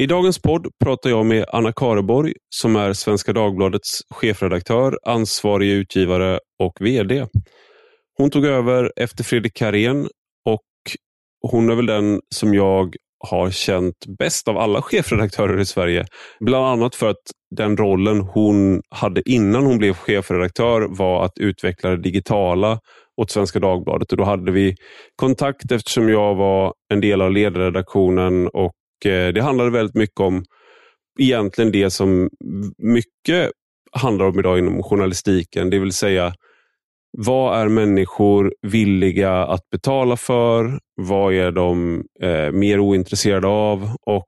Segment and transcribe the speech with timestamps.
[0.00, 6.40] I dagens podd pratar jag med Anna Kareborg som är Svenska Dagbladets chefredaktör, ansvarig utgivare
[6.62, 7.26] och VD.
[8.16, 10.08] Hon tog över efter Fredrik Karén
[10.44, 10.62] och
[11.50, 12.94] hon är väl den som jag
[13.28, 16.06] har känt bäst av alla chefredaktörer i Sverige.
[16.40, 17.22] Bland annat för att
[17.56, 22.80] den rollen hon hade innan hon blev chefredaktör var att utveckla det digitala
[23.20, 24.12] åt Svenska Dagbladet.
[24.12, 24.74] Och då hade vi
[25.16, 28.72] kontakt eftersom jag var en del av ledarredaktionen och
[29.06, 30.44] Eh, det handlade väldigt mycket om
[31.18, 32.30] egentligen det som
[32.78, 33.50] mycket
[33.92, 36.34] handlar om idag inom journalistiken, det vill säga
[37.18, 40.78] vad är människor villiga att betala för?
[40.94, 43.90] Vad är de eh, mer ointresserade av?
[44.06, 44.26] Och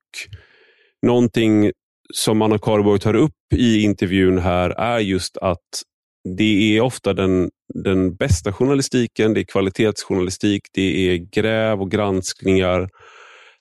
[1.07, 1.73] Någonting
[2.15, 5.83] som Anna Karborg tar upp i intervjun här är just att
[6.39, 12.81] det är ofta den, den bästa journalistiken, det är kvalitetsjournalistik, det är gräv och granskningar
[12.81, 12.89] Eh,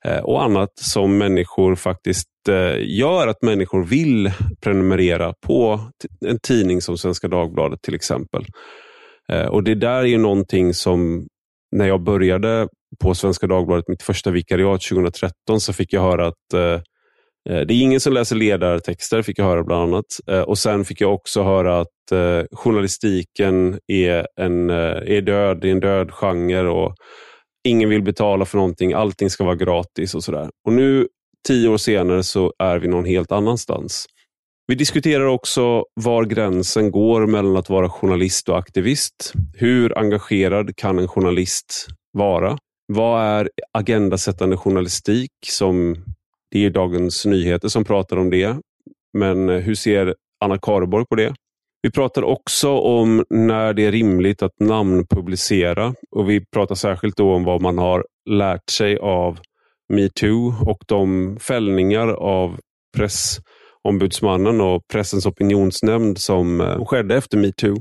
[0.05, 4.31] Eh, och annat som människor faktiskt eh, gör att människor vill
[4.61, 5.79] prenumerera på
[6.25, 8.45] en tidning som Svenska Dagbladet till exempel.
[9.31, 11.27] Eh, och Det där är ju någonting som,
[11.75, 12.67] när jag började
[13.03, 16.33] på Svenska Dagbladet, mitt första vikariat 2013, så fick jag höra att
[17.45, 20.05] det är ingen som läser ledartexter, fick jag höra bland annat.
[20.45, 21.87] Och Sen fick jag också höra att
[22.51, 26.69] journalistiken är, en, är död, det är en död genre.
[26.69, 26.95] Och
[27.67, 30.49] ingen vill betala för någonting, allting ska vara gratis och sådär.
[30.65, 31.07] Och nu,
[31.47, 34.05] tio år senare, så är vi någon helt annanstans.
[34.67, 39.33] Vi diskuterar också var gränsen går mellan att vara journalist och aktivist.
[39.53, 42.57] Hur engagerad kan en journalist vara?
[42.87, 45.31] Vad är agendasättande journalistik?
[45.45, 45.95] som
[46.51, 48.57] Det är Dagens Nyheter som pratar om det.
[49.17, 50.15] Men eh, hur ser
[50.45, 51.33] Anna Karborg på det?
[51.81, 57.33] Vi pratar också om när det är rimligt att namnpublicera och vi pratar särskilt då
[57.33, 59.39] om vad man har lärt sig av
[59.93, 62.59] metoo och de fällningar av
[62.97, 67.77] pressombudsmannen och pressens opinionsnämnd som eh, skedde efter metoo.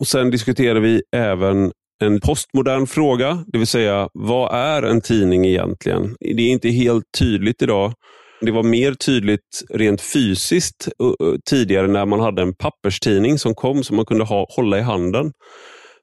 [0.00, 1.72] Och Sen diskuterar vi även
[2.02, 6.16] en postmodern fråga, det vill säga vad är en tidning egentligen?
[6.20, 7.92] Det är inte helt tydligt idag
[8.40, 10.88] det var mer tydligt rent fysiskt
[11.50, 15.32] tidigare när man hade en papperstidning som kom som man kunde ha, hålla i handen.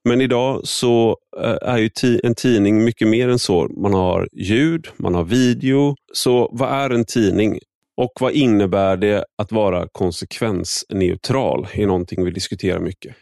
[0.09, 1.18] Men idag så
[1.62, 1.90] är ju
[2.23, 3.68] en tidning mycket mer än så.
[3.81, 5.96] Man har ljud, man har video.
[6.13, 7.59] Så vad är en tidning?
[7.97, 11.67] Och vad innebär det att vara konsekvensneutral?
[11.73, 13.16] är någonting vi diskuterar mycket.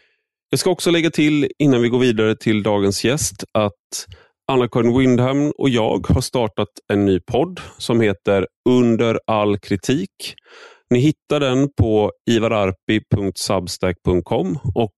[0.50, 4.06] Jag ska också lägga till innan vi går vidare till dagens gäst att
[4.52, 10.34] Anna-Karin Windham och jag har startat en ny podd som heter Under all kritik.
[10.90, 14.92] Ni hittar den på ivararpi.substack.com och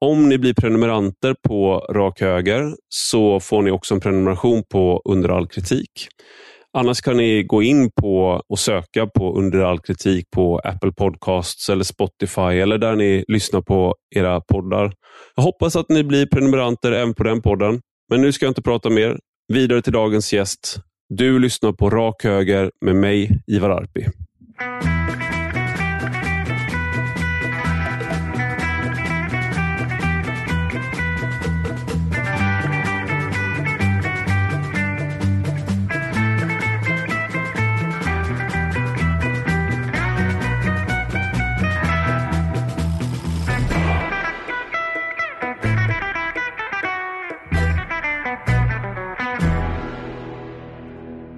[0.00, 5.28] om ni blir prenumeranter på Rak Höger så får ni också en prenumeration på Under
[5.28, 5.90] all kritik.
[6.78, 11.68] Annars kan ni gå in på och söka på Under all kritik på Apple Podcasts
[11.68, 14.92] eller Spotify eller där ni lyssnar på era poddar.
[15.36, 17.80] Jag hoppas att ni blir prenumeranter även på den podden.
[18.12, 19.18] Men nu ska jag inte prata mer.
[19.52, 20.76] Vidare till dagens gäst.
[21.08, 24.06] Du lyssnar på Rak Höger med mig, Ivar Arpi.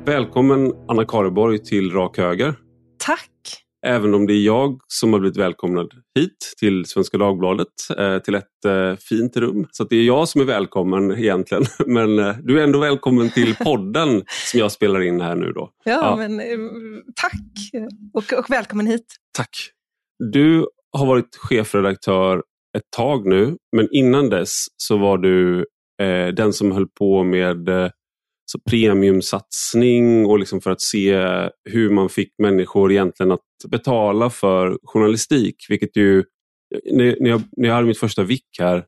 [0.06, 2.54] Välkommen Anna Kareborg till Rak Höger.
[2.98, 3.31] Tack!
[3.87, 8.34] Även om det är jag som har blivit välkomnad hit till Svenska Dagbladet eh, till
[8.34, 9.66] ett eh, fint rum.
[9.70, 11.64] Så det är jag som är välkommen egentligen.
[11.87, 15.53] Men eh, du är ändå välkommen till podden som jag spelar in här nu.
[15.53, 15.70] Då.
[15.84, 16.16] Ja, ja.
[16.16, 16.41] men
[17.14, 17.82] tack
[18.12, 19.06] och, och välkommen hit.
[19.37, 19.56] Tack.
[20.32, 22.43] Du har varit chefredaktör
[22.76, 25.59] ett tag nu, men innan dess så var du
[26.03, 27.69] eh, den som höll på med
[28.47, 31.15] så premiumsatsning och liksom för att se
[31.71, 35.56] hur man fick människor egentligen att betala för journalistik.
[35.69, 36.25] Vilket ju,
[36.93, 38.85] när jag, när jag hade mitt första vick här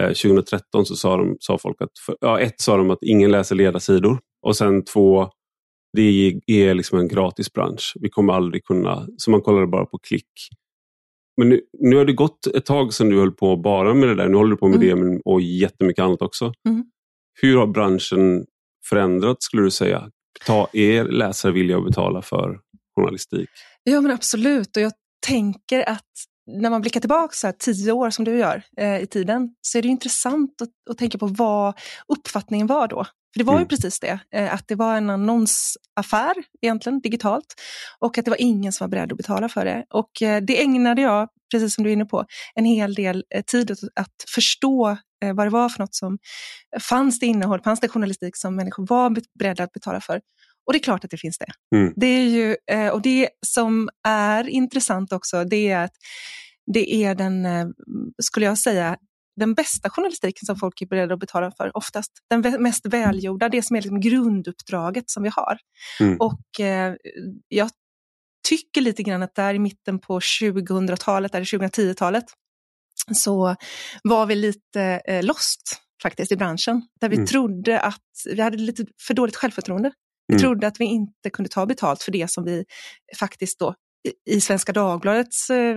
[0.00, 1.90] eh, 2013 så sa, de, sa folk att,
[2.20, 5.28] ja, ett sa de att ingen läser ledarsidor och sen två,
[5.96, 7.96] det är liksom en gratis bransch.
[8.00, 10.30] Vi kommer aldrig kunna, så man kollade bara på klick.
[11.36, 14.14] Men nu, nu har det gått ett tag sedan du höll på bara med det
[14.14, 14.28] där.
[14.28, 15.14] Nu håller du på med mm.
[15.14, 16.52] det och jättemycket annat också.
[16.68, 16.84] Mm.
[17.42, 18.46] Hur har branschen
[18.88, 20.10] förändrats skulle du säga?
[20.46, 22.58] Ta er läsare vilja att betala för
[22.96, 23.48] journalistik?
[23.84, 24.92] Ja men absolut och jag
[25.26, 26.04] tänker att
[26.46, 29.78] när man blickar tillbaka så här, tio år som du gör eh, i tiden så
[29.78, 31.78] är det intressant att, att, tänka på vad
[32.08, 33.04] uppfattningen var då.
[33.04, 33.62] För det var mm.
[33.62, 37.54] ju precis det, eh, att det var en annonsaffär egentligen, digitalt.
[37.98, 39.84] Och att det var ingen som var beredd att betala för det.
[39.90, 42.24] Och eh, det ägnade jag, precis som du är inne på,
[42.54, 44.90] en hel del eh, tid att, förstå
[45.24, 46.18] eh, vad det var för något som
[46.80, 50.20] fanns det innehåll, fanns det journalistik som människor var beredda att betala för.
[50.66, 51.76] Och det är klart att det finns det.
[51.76, 51.92] Mm.
[51.96, 55.92] Det är ju, eh, och det som är intressant också, det är att
[56.72, 57.66] det är den, eh,
[58.22, 58.96] skulle jag säga,
[59.36, 62.12] den bästa journalistiken som folk är beredda att betala för oftast.
[62.30, 65.58] Den mest välgjorda, det som är liksom grunduppdraget som vi har.
[66.00, 66.16] Mm.
[66.20, 66.94] Och eh,
[67.48, 67.70] jag
[68.44, 72.24] tycker lite grann att där i mitten på 2000-talet, eller 2010-talet,
[73.12, 73.56] så
[74.02, 76.82] var vi lite eh, lost faktiskt i branschen.
[77.00, 77.26] Där vi mm.
[77.26, 79.92] trodde att vi hade lite för dåligt självförtroende.
[80.26, 80.42] Vi mm.
[80.42, 82.64] trodde att vi inte kunde ta betalt för det som vi
[83.18, 83.74] faktiskt då
[84.30, 85.76] i Svenska Dagbladets eh,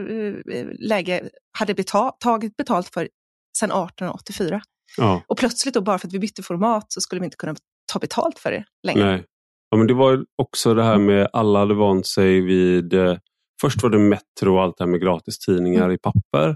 [0.80, 3.10] läge hade betal tagit betalt för
[3.58, 4.62] sedan 1884.
[4.98, 5.22] Ja.
[5.28, 7.56] Och plötsligt då, bara för att vi bytte format, så skulle vi inte kunna
[7.92, 9.06] ta betalt för det längre.
[9.06, 9.26] Nej.
[9.70, 12.94] Ja, men det var också det här med alla hade vant sig vid...
[12.94, 13.18] Eh,
[13.62, 15.96] först var det Metro och allt det här med gratistidningar mm.
[15.96, 16.56] i papper.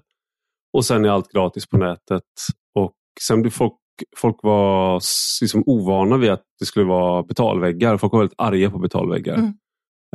[0.74, 2.24] Och sen är allt gratis på nätet.
[2.80, 2.94] Och
[3.28, 3.74] sen blev folk,
[4.18, 5.02] folk var
[5.42, 7.98] liksom ovana vid att det skulle vara betalväggar.
[7.98, 9.36] Folk var väldigt arga på betalväggar.
[9.36, 9.54] Mm.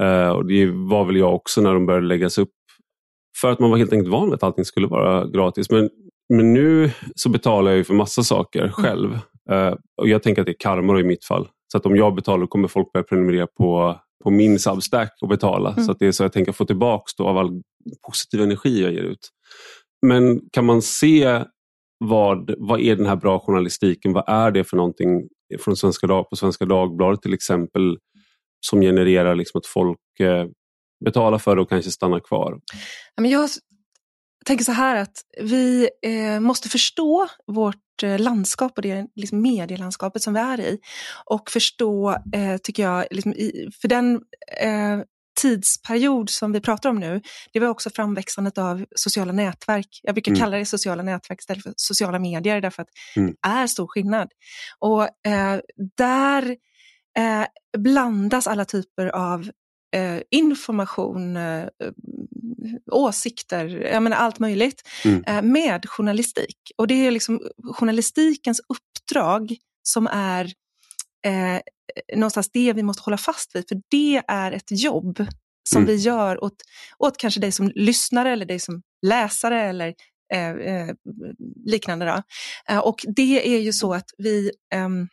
[0.02, 2.52] Uh, och Det var väl jag också när de började läggas upp.
[3.40, 5.70] För att man var helt enkelt van vid att allting skulle vara gratis.
[5.70, 5.90] Men
[6.28, 8.72] men nu så betalar jag ju för massa saker mm.
[8.72, 9.12] själv.
[9.50, 11.48] Uh, och Jag tänker att det är karma i mitt fall.
[11.76, 15.72] Så att om jag betalar kommer folk börja prenumerera på, på min Substack och betala.
[15.72, 15.84] Mm.
[15.84, 17.62] Så att det är så jag tänker få tillbaka av all
[18.06, 19.28] positiv energi jag ger ut.
[20.06, 21.44] Men kan man se
[21.98, 24.12] vad, vad är den här bra journalistiken?
[24.12, 25.28] Vad är det för någonting
[25.60, 27.98] från Svenska Dag, på Svenska Dagbladet till exempel
[28.66, 30.46] som genererar liksom att folk eh,
[31.04, 32.58] betalar för det och kanske stannar kvar?
[33.16, 33.50] Jag
[34.46, 40.34] tänker så här att vi eh, måste förstå vårt landskap och det liksom medielandskapet som
[40.34, 40.78] vi är i.
[41.24, 44.20] Och förstå, eh, tycker jag, liksom i, för den
[44.60, 45.00] eh,
[45.40, 47.20] tidsperiod som vi pratar om nu,
[47.52, 50.00] det var också framväxandet av sociala nätverk.
[50.02, 50.40] Jag brukar mm.
[50.40, 53.30] kalla det sociala nätverk istället för sociala medier därför att mm.
[53.30, 54.28] det är stor skillnad.
[54.78, 55.60] Och eh,
[55.96, 56.56] där
[57.18, 57.46] eh,
[57.78, 59.50] blandas alla typer av
[59.96, 61.68] eh, information, eh,
[62.92, 65.24] åsikter, jag menar allt möjligt, mm.
[65.26, 66.56] eh, med journalistik.
[66.76, 67.40] Och det är liksom
[67.74, 70.44] journalistikens uppdrag som är
[71.26, 71.60] eh,
[72.14, 75.26] någonstans det vi måste hålla fast vid, för det är ett jobb
[75.68, 75.86] som mm.
[75.86, 76.56] vi gör åt,
[76.98, 79.94] åt kanske dig som lyssnare eller dig som läsare eller
[80.34, 80.94] eh, eh
[81.64, 82.06] liknande.
[82.06, 82.22] Då.
[82.74, 85.08] Eh, och det är ju så att vi ehm,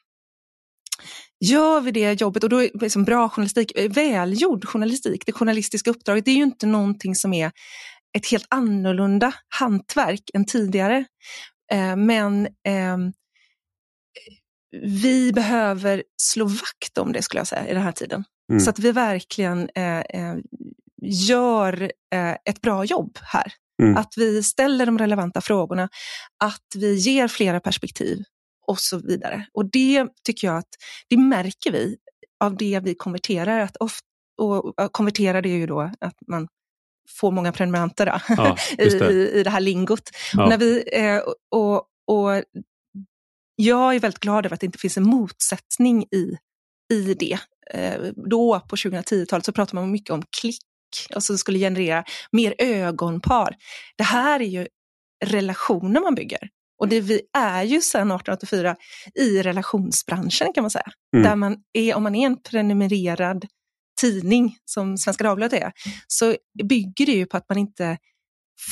[1.43, 5.89] Gör vi det jobbet, och då är liksom bra journalistik, eh, välgjord journalistik, det journalistiska
[5.89, 7.51] uppdraget, det är ju inte någonting som är
[8.17, 11.05] ett helt annorlunda hantverk än tidigare.
[11.71, 12.97] Eh, men eh,
[14.81, 18.23] vi behöver slå vakt om det skulle jag säga i den här tiden.
[18.51, 18.59] Mm.
[18.59, 20.35] Så att vi verkligen eh, eh
[21.05, 21.81] gör
[22.15, 23.53] eh, ett bra jobb här.
[23.81, 23.97] Mm.
[23.97, 25.89] Att vi ställer de relevanta frågorna,
[26.43, 28.23] att vi ger flera perspektiv
[28.67, 29.45] och så vidare.
[29.53, 30.69] Och det tycker jag att,
[31.07, 31.97] det märker vi
[32.39, 33.59] av det vi konverterar.
[33.59, 34.07] Att ofta,
[34.37, 36.47] och konvertera det är ju då att man
[37.09, 39.11] får många prenumeranter ja, I, det.
[39.11, 40.09] I, i det här lingot.
[40.33, 40.43] Ja.
[40.43, 41.21] Och, när vi, eh,
[41.51, 41.75] och,
[42.07, 42.43] och
[43.55, 46.37] jag är väldigt glad över att det inte finns en motsättning i,
[46.93, 47.37] i det.
[47.71, 48.01] Eh,
[48.31, 50.61] då på 2010-talet så pratade man mycket om klick
[51.15, 53.55] och som skulle generera mer ögonpar.
[53.95, 54.67] Det här är ju
[55.25, 56.49] relationer man bygger.
[56.83, 58.75] Och det vi är ju sedan 1884
[59.15, 60.91] i relationsbranschen kan man säga.
[61.15, 61.23] Mm.
[61.23, 63.45] Där man är, om man är en prenumererad
[64.01, 65.71] tidning som Svenska Dagbladet är,
[66.07, 67.97] så bygger det ju på att man inte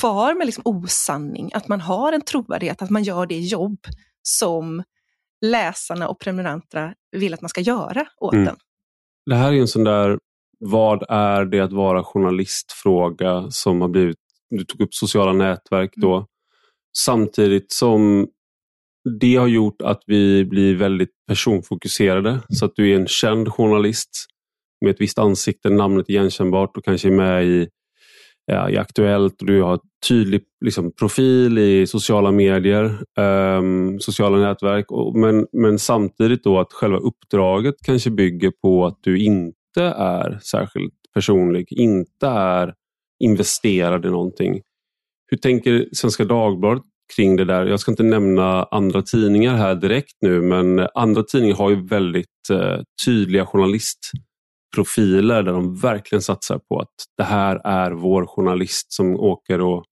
[0.00, 3.78] far med liksom osanning, att man har en trovärdighet, att man gör det jobb
[4.22, 4.82] som
[5.44, 8.44] läsarna och prenumeranterna vill att man ska göra åt mm.
[8.44, 8.56] den.
[9.26, 10.18] Det här är en sån där,
[10.58, 14.16] vad är det att vara journalist-fråga som har blivit,
[14.50, 16.26] du tog upp sociala nätverk då.
[16.98, 18.28] Samtidigt som
[19.20, 22.40] det har gjort att vi blir väldigt personfokuserade.
[22.48, 24.10] Så att du är en känd journalist
[24.80, 27.68] med ett visst ansikte, namnet är igenkännbart och kanske är med i,
[28.46, 34.90] ja, i Aktuellt och du har tydlig liksom, profil i sociala medier, um, sociala nätverk.
[34.90, 40.38] Och, men, men samtidigt då att själva uppdraget kanske bygger på att du inte är
[40.42, 42.74] särskilt personlig, inte är
[43.24, 44.60] investerad i någonting.
[45.32, 46.82] Hur tänker Svenska Dagbladet
[47.16, 47.66] kring det där?
[47.66, 52.50] Jag ska inte nämna andra tidningar här direkt nu, men andra tidningar har ju väldigt
[52.50, 59.16] eh, tydliga journalistprofiler där de verkligen satsar på att det här är vår journalist som
[59.16, 59.84] åker och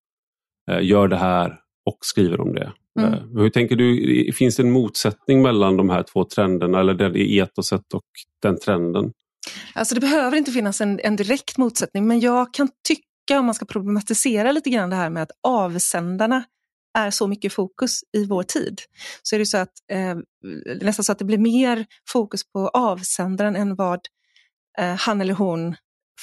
[0.71, 1.59] eh, gör det här
[1.91, 2.73] och skriver om det.
[3.01, 3.13] Mm.
[3.15, 7.39] Eh, Hur tänker du, finns det en motsättning mellan de här två trenderna eller det
[7.39, 8.05] etoset och
[8.43, 9.13] den trenden?
[9.75, 13.03] Alltså det behöver inte finnas en, en direkt motsättning, men jag kan tycka,
[13.39, 16.45] om man ska problematisera lite grann det här med att avsändarna
[16.99, 18.81] är så mycket fokus i vår tid,
[19.23, 20.17] så är det så att eh,
[20.83, 24.01] nästan så att det blir mer fokus på avsändaren än vad
[24.79, 25.77] eh, han eller hon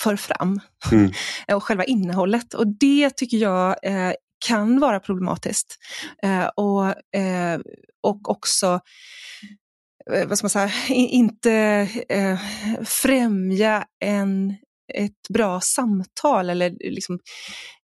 [0.04, 0.60] för fram
[0.92, 1.12] Mm.
[1.56, 2.54] och själva innehållet.
[2.54, 4.14] Och det tycker jag eh,
[4.46, 5.78] kan vara problematiskt.
[6.24, 7.60] Eh, och, eh,
[8.04, 8.80] och också
[10.14, 11.52] eh, vad ska man säga, inte
[12.10, 12.40] eh,
[12.86, 14.56] främja en,
[14.94, 17.20] ett bra samtal eller liksom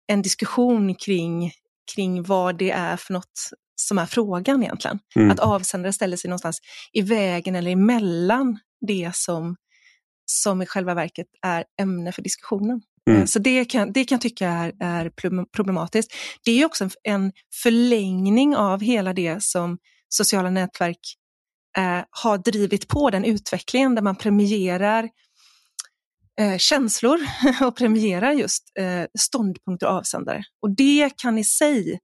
[0.07, 1.51] en diskussion kring,
[1.95, 3.49] kring vad det är för något
[3.81, 4.99] som är frågan egentligen.
[5.15, 5.31] Mm.
[5.31, 6.59] Att avsändare ställer sig någonstans
[6.93, 9.55] i vägen eller emellan det som,
[10.25, 12.81] som i själva verket är ämne för diskussionen.
[13.09, 13.21] Mm.
[13.21, 16.13] Eh, Så det kan, det kan jag tycka är, är problem- problematiskt.
[16.45, 17.31] Det är också en, en
[17.63, 19.77] förlängning av hela det som
[20.09, 20.99] sociala nätverk
[21.77, 25.09] eh, har drivit på, den utvecklingen där man premierar
[26.39, 27.19] eh, känslor
[27.61, 30.43] och premierar just eh, ståndpunkter och avsändare.
[30.61, 31.99] Och det kan i sig,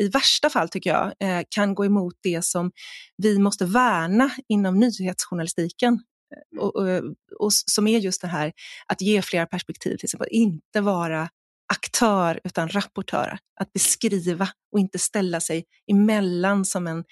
[0.00, 2.70] i värsta fall tycker jag, eh, kan gå emot det som
[3.16, 5.94] vi måste värna inom nyhetsjournalistiken.
[5.94, 7.02] Eh, Och, och,
[7.38, 8.52] och som är just det här
[8.86, 11.28] att ge flera perspektiv, till exempel inte vara
[11.72, 13.38] aktör utan rapportör.
[13.60, 17.04] Att beskriva och inte ställa sig emellan som en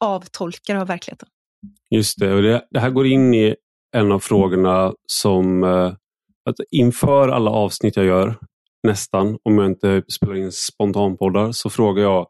[0.00, 1.28] avtolkare av verkligheten.
[1.90, 3.56] Just det, och det, det här går in i
[3.96, 5.64] en av frågorna som
[6.50, 8.34] att inför alla avsnitt jag gör,
[8.86, 12.26] nästan, om jag inte spelar in spontanpoddar, så frågar jag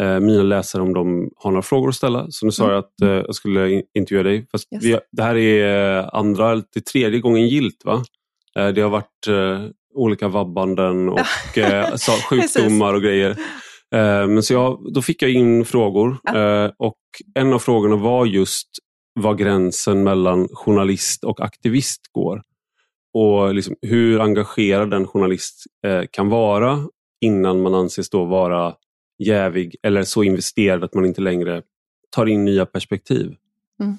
[0.00, 2.26] eh, mina läsare om de har några frågor att ställa.
[2.30, 2.74] Så nu sa Mm.
[2.74, 4.46] jag att eh, jag skulle in- intervjua dig.
[4.52, 4.84] Fast Yes.
[4.84, 8.02] vi, det här är eh, andra, eller tredje gången gilt va?
[8.58, 11.94] Eh, det har varit eh, olika vabbanden och eh,
[12.30, 13.30] sjukdomar och grejer.
[13.94, 16.16] Eh, men så jag, då fick jag in frågor
[16.78, 16.96] och
[17.34, 18.68] en av frågorna var just
[19.20, 22.42] var gränsen mellan journalist och aktivist går.
[23.18, 26.88] Och liksom hur engagerad en journalist eh, kan vara
[27.20, 28.74] innan man anses då vara
[29.18, 31.62] jävig eller så investerad att man inte längre
[32.10, 33.34] tar in nya perspektiv.
[33.80, 33.96] Mm.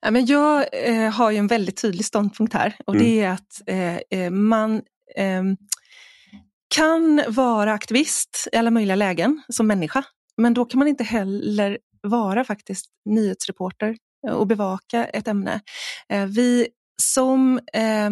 [0.00, 3.06] Ja, men jag eh, har ju en väldigt tydlig ståndpunkt här och Mm.
[3.06, 3.62] det är att
[4.10, 4.82] eh, man
[5.16, 5.56] ehm,
[6.74, 10.04] kan vara aktivist i alla möjliga lägen som människa,
[10.36, 13.96] men då kan man inte heller vara faktiskt nyhetsreporter
[14.32, 15.60] och bevaka ett ämne.
[16.28, 16.68] Vi
[17.02, 18.10] som eh,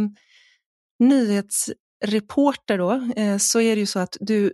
[0.98, 4.52] nyhetsreporter då, eh, så är det ju så att du,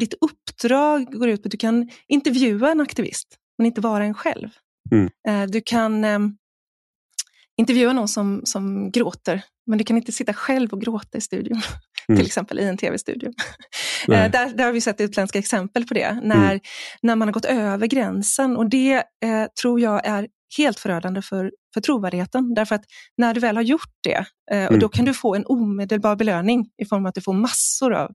[0.00, 4.14] ditt uppdrag går ut på att du kan intervjua en aktivist, men inte vara en
[4.14, 4.48] själv.
[4.92, 5.10] Mm.
[5.28, 6.18] Eh, Du kan eh,
[7.58, 11.60] intervjua någon som, som gråter, men du kan inte sitta själv och gråta i studion,
[12.08, 12.18] Mm.
[12.18, 13.32] till exempel i en tv-studio.
[14.08, 16.60] Eh, där, där har vi sett utländska exempel på det, när, Mm.
[17.02, 18.56] när man har gått över gränsen.
[18.56, 22.54] Och det eh, tror jag är helt förödande för, för trovärdigheten.
[22.54, 22.84] Därför att
[23.16, 24.78] när du väl har gjort det, eh, och Mm.
[24.80, 28.10] då kan du få en omedelbar belöning i form av att du får massor av...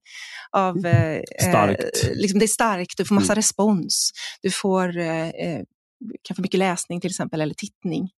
[0.52, 1.84] av eh, Starkt.
[2.04, 3.36] Eh, liksom det är starkt, du får massa Mm.
[3.36, 4.12] respons.
[4.42, 5.62] Du får eh, eh,
[6.24, 8.10] kan få mycket läsning till exempel, eller tittning.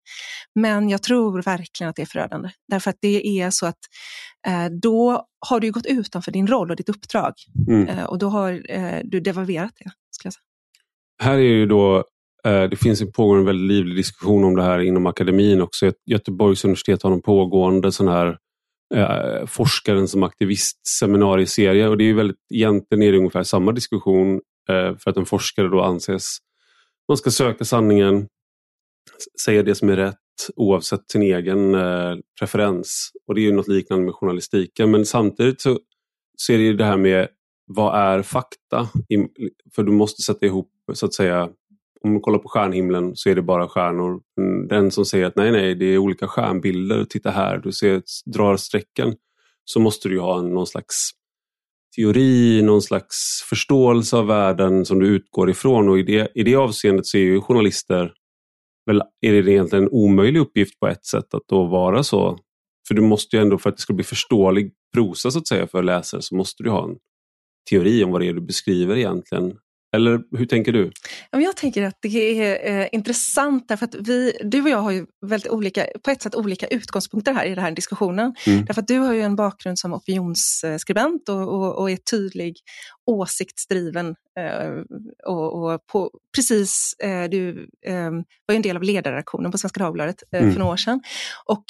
[0.54, 2.50] Men jag tror verkligen att det är förödande.
[2.68, 3.78] Därför att det är så att
[4.46, 7.32] eh, då har du ju gått utanför din roll och ditt uppdrag.
[7.68, 7.88] Mm.
[7.88, 10.42] Eh, och då har eh, du devalverat det, skulle jag säga.
[11.22, 12.04] Här är ju då,
[12.46, 15.92] Eh, det finns en pågående väldigt livlig diskussion om det här inom akademin också.
[16.06, 18.38] Göteborgs universitet har en pågående sån här
[18.94, 23.72] eh, forskaren som aktivist seminarieserie och det är ju väldigt, egentligen är det ungefär samma
[23.72, 24.34] diskussion
[24.68, 26.38] eh, för att en forskare då anses,
[27.08, 28.28] man ska söka sanningen,
[29.44, 30.16] säga det som är rätt
[30.56, 33.10] oavsett sin egen eh, preferens.
[33.26, 35.78] Och det är ju något liknande med journalistiken men samtidigt så,
[36.36, 37.28] så är det ju det här med
[37.66, 38.88] vad är fakta?
[39.74, 41.48] För du måste sätta ihop, så att säga,
[42.04, 44.20] om du kollar på stjärnhimlen så är det bara stjärnor.
[44.40, 48.02] Mm, den som säger att nej, nej, det är olika stjärnbilder, titta här, du ser,
[48.26, 49.14] drar strecken.
[49.64, 51.10] Så måste du ju ha någon slags
[51.96, 55.88] teori, någon slags förståelse av världen som du utgår ifrån.
[55.88, 58.12] Och i det, i det avseendet så är ju journalister,
[58.86, 62.38] väl, är det egentligen en omöjlig uppgift på ett sätt att då vara så.
[62.88, 65.66] För du måste ju ändå, för att det ska bli förståelig prosa så att säga
[65.66, 66.96] för läsare, så måste du ha en
[67.70, 69.58] teori om vad det är du beskriver egentligen.
[69.92, 70.90] Eller hur tänker du?
[71.30, 75.06] Jag tänker att det är eh, intressant därför att vi, du och jag har ju
[75.26, 78.34] väldigt olika, på ett sätt olika utgångspunkter här i den här diskussionen.
[78.46, 78.64] Mm.
[78.64, 82.56] Därför att du har ju en bakgrund som opinionsskribent och, och, och är tydlig
[83.06, 84.14] åsiktsdriven.
[84.38, 87.68] Eh, och, och på, precis, eh, du
[88.46, 90.52] var ju en del av ledarredaktionen på Svenska Dagbladet Mm.
[90.52, 91.00] för några år sedan.
[91.44, 91.64] Och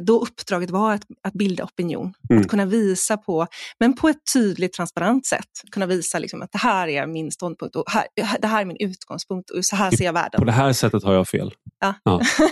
[0.00, 2.14] då uppdraget var att, att bilda opinion.
[2.30, 2.42] Mm.
[2.42, 3.46] Att kunna visa på,
[3.80, 7.76] men på ett tydligt, transparent sätt, kunna visa liksom att det här är min ståndpunkt
[7.76, 8.06] och här,
[8.40, 10.38] det här är min utgångspunkt och så här ser jag världen.
[10.38, 11.52] På det här sättet har jag fel.
[11.80, 11.94] Ja.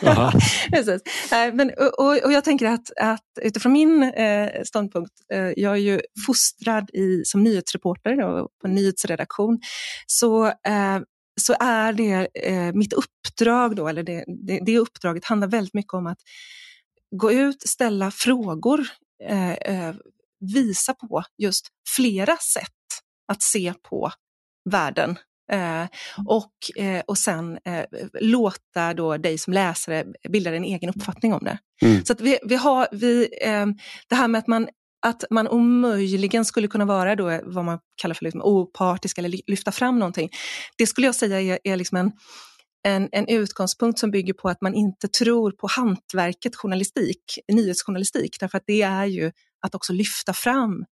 [0.03, 0.33] ja.
[0.71, 1.03] Precis.
[1.31, 6.01] Men, och, och jag tänker att, att utifrån min eh, ståndpunkt, eh, jag är ju
[6.27, 9.59] fostrad i, som nyhetsreporter och på en nyhetsredaktion,
[10.07, 10.99] så eh,
[11.41, 15.95] så är det eh, mitt uppdrag, då, eller det, det, det, uppdraget handlar väldigt mycket
[15.95, 16.19] om att
[17.11, 18.87] gå ut, ställa frågor,
[19.29, 19.95] eh, eh,
[20.55, 22.73] visa på just flera sätt
[23.33, 24.11] att se på
[24.71, 25.19] världen
[25.53, 25.87] Eh,
[26.27, 27.85] och, eh, och sen eh,
[28.21, 31.59] låta då dig som läsare bilda en egen uppfattning om det.
[31.83, 32.05] Mm.
[32.05, 33.67] Så att vi, vi har, vi, eh,
[34.09, 34.69] det här med att man,
[35.07, 39.73] att man omöjligen skulle kunna vara då vad man kallar för liksom opartisk eller lyfta
[39.73, 40.31] fram någonting.
[40.79, 42.13] Det skulle jag säga är, är liksom en,
[42.87, 48.59] en, en utgångspunkt som bygger på att man inte tror på hantverket journalistik, nyhetsjournalistik, därför
[48.59, 50.85] att det är ju att också lyfta fram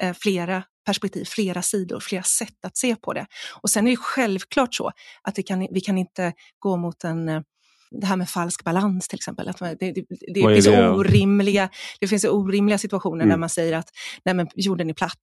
[0.00, 3.26] eh, flera perspektiv, flera sidor, flera sätt att se på det.
[3.62, 4.92] Och sen är det självklart så
[5.22, 7.42] att vi kan, vi kan inte gå mot en eh,
[7.90, 9.48] det här med falsk balans till exempel.
[9.48, 10.04] Att det, det,
[10.34, 11.68] det finns, det orimliga,
[12.00, 13.28] det finns orimliga situationer mm.
[13.28, 13.88] där man säger att
[14.24, 15.14] nej men, jorden är platt.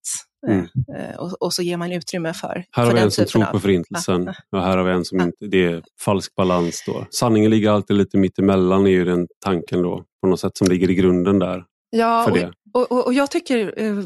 [0.47, 0.67] Mm.
[0.97, 3.45] Eh, och, och, så ger man utrymme för Här för har vi en som tror
[3.45, 5.25] på förintelsen och här har vi en som ja.
[5.25, 6.83] inte, det är falsk balans.
[6.87, 7.05] Då.
[7.09, 10.89] Sanningen ligger alltid lite mittemellan är ju den tanken då på något sätt som ligger
[10.89, 11.63] i grunden där.
[11.89, 12.31] Ja,
[12.73, 13.97] och, och, och, jag tycker, eh,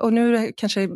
[0.00, 0.88] och nu kanske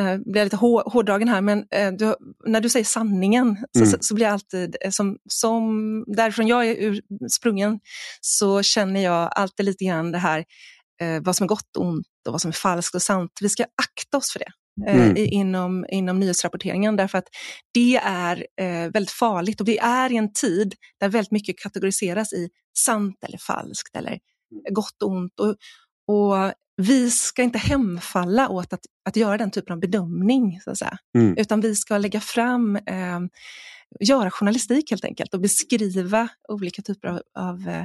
[0.00, 2.14] eh, blir jag lite hårdragen här, men eh, du,
[2.46, 3.90] när du säger sanningen mm.
[3.90, 7.00] så, så, blir jag alltid, eh, som, som därifrån jag är
[7.30, 7.80] sprungen,
[8.20, 10.44] så känner jag alltid lite grann det här
[11.00, 13.30] eh, vad som är gott och ont och vad som är falskt och sant.
[13.40, 14.52] Vi ska akta oss för det.
[14.86, 15.16] Eh, mm.
[15.16, 17.28] inom, inom nyhetsrapporteringen därför att
[17.74, 22.32] det är eh, väldigt farligt och vi är i en tid där väldigt mycket kategoriseras
[22.32, 22.48] i
[22.78, 24.18] sant eller falskt eller
[24.70, 25.40] gott och ont.
[25.40, 25.56] Och,
[26.14, 30.78] och vi ska inte hemfalla åt att, att göra den typen av bedömning, så att
[30.78, 30.98] säga.
[31.18, 31.34] Mm.
[31.38, 33.20] utan vi ska lägga fram, eh,
[34.00, 37.84] göra journalistik helt enkelt och beskriva olika typer av, av, eh,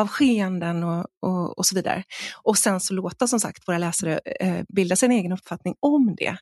[0.00, 2.04] av skeenden och, och, och, så vidare.
[2.42, 6.36] Och sen så låta som sagt våra läsare eh, bilda sin egen uppfattning om det.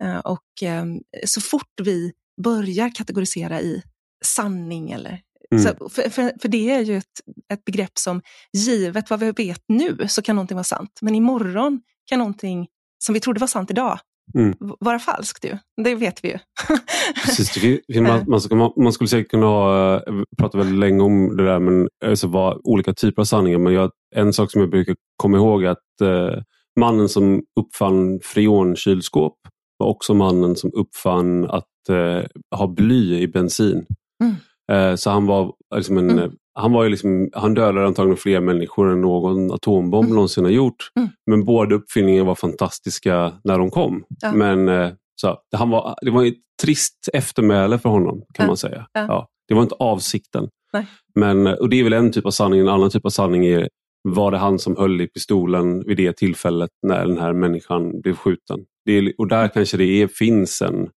[0.00, 0.16] Mm.
[0.16, 0.84] Eh, och eh,
[1.26, 3.82] så fort vi börjar kategorisera i
[4.24, 5.20] sanning eller
[5.54, 5.62] Mm.
[5.62, 7.04] Så, för, för, för, det är ju ett,
[7.52, 10.98] ett begrepp som, givet vad vi vet nu, så kan någonting vara sant.
[11.00, 12.66] Men imorgon kan någonting
[12.98, 13.98] som vi trodde var sant idag
[14.34, 14.54] mm.
[14.80, 15.44] vara falskt.
[15.44, 15.58] Ju.
[15.84, 16.38] Det vet vi ju.
[17.24, 19.46] Precis, man, man, man, skulle säkert kunna
[19.94, 23.58] äh, prata väldigt länge om det där, men, alltså, vad, olika typer av sanningar.
[23.58, 26.42] Men jag, en sak som jag brukar komma ihåg är att äh,
[26.80, 29.34] mannen som uppfann freonkylskåp
[29.78, 32.24] var också mannen som uppfann att äh,
[32.58, 33.86] ha bly i bensin.
[34.22, 34.34] Mm.
[34.72, 36.32] Eh, så han var liksom en, mm.
[36.54, 40.14] han, var ju liksom, han dödade antagligen fler människor än någon atombomb mm.
[40.14, 40.90] någonsin har gjort.
[40.98, 41.08] Mm.
[41.26, 44.04] Men båda uppfinningarna var fantastiska när de kom.
[44.20, 44.32] Ja.
[44.32, 48.46] Men eh, så, han var, det var ett trist eftermäle för honom kan ja.
[48.46, 48.86] man säga.
[48.92, 49.06] Ja.
[49.08, 49.28] ja.
[49.48, 50.48] det var inte avsikten.
[50.72, 50.86] Nej.
[51.14, 52.60] Men, och Det är väl en typ av sanning.
[52.60, 53.68] En annan typ av sanning är
[54.08, 58.16] var det han som höll i pistolen vid det tillfället när den här människan blev
[58.16, 58.64] skjuten.
[58.84, 59.50] Det är, och där mm.
[59.54, 60.88] kanske det är, finns en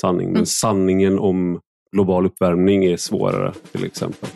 [0.00, 0.26] sanning.
[0.26, 0.46] Men mm.
[0.46, 1.60] sanningen om
[1.92, 4.28] global uppvärmning är svårare till exempel.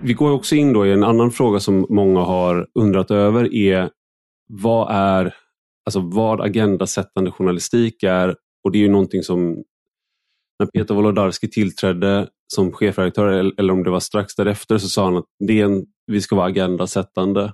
[0.00, 3.90] Vi går också in då i en annan fråga som många har undrat över är
[4.48, 5.34] vad är
[5.86, 9.64] alltså vad agendasättande journalistik är och det är ju någonting som
[10.58, 15.16] när Peter Wolodarski tillträdde som chefredaktör eller om det var strax därefter så sa han
[15.16, 17.52] att det är en, vi ska vara agendasättande.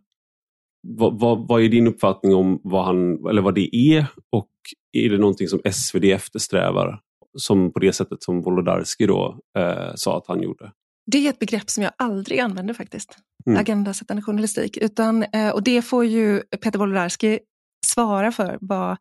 [0.82, 4.48] Vad, vad, vad, är din uppfattning om vad, han, eller vad det är och
[4.92, 7.00] är det någonting som SvD eftersträvar?
[7.38, 10.72] Som på det sättet som Wolodarski då eh, sa att han gjorde.
[11.06, 13.16] Det är ett begrepp som jag aldrig använder faktiskt.
[13.46, 13.60] Mm.
[13.60, 14.76] Agendasättande journalistik.
[14.76, 17.38] Utan, eh, och det får ju Peter Wolodarski
[17.86, 18.96] svara för vad,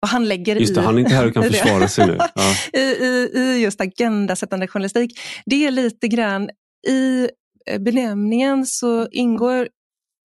[0.00, 0.84] vad han lägger just det, i...
[0.84, 2.18] Han är inte här och kan försvara sig nu.
[2.34, 2.54] Ja.
[2.72, 5.18] I, i, I just agendasättande journalistik.
[5.46, 6.50] Det är lite grann
[6.88, 7.28] i
[7.70, 9.68] eh, benämningen så ingår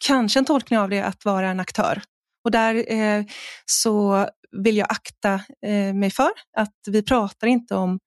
[0.05, 2.01] kanske en tolkning av det att vara en aktör.
[2.43, 3.25] Och där eh,
[3.65, 4.27] så
[4.63, 5.33] vill jag akta
[5.65, 7.99] eh, mig för att vi pratar inte om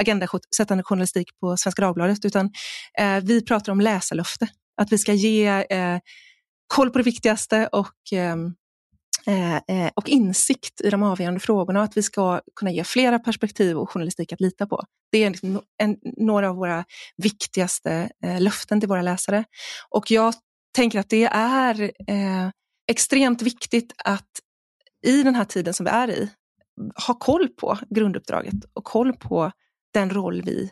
[0.00, 2.50] agendasättande journalistik på Svenska Dagbladet, utan
[2.98, 4.48] eh, vi pratar om läsarlöfte.
[4.76, 5.98] Att vi ska ge eh,
[6.66, 8.36] koll på det viktigaste och eh,
[9.26, 13.18] eh, eh, och insikt i de avgörande frågorna och att vi ska kunna ge flera
[13.18, 14.82] perspektiv och journalistik att lita på.
[15.12, 16.84] Det är en, en, några av våra
[17.16, 19.44] viktigaste eh, löften till våra läsare.
[19.90, 20.34] Och jag
[20.76, 22.50] tänker att det är eh,
[22.90, 24.30] extremt viktigt att
[25.06, 26.30] i den här tiden som vi är i
[27.06, 29.52] ha koll på grunduppdraget och koll på
[29.94, 30.70] den roll vi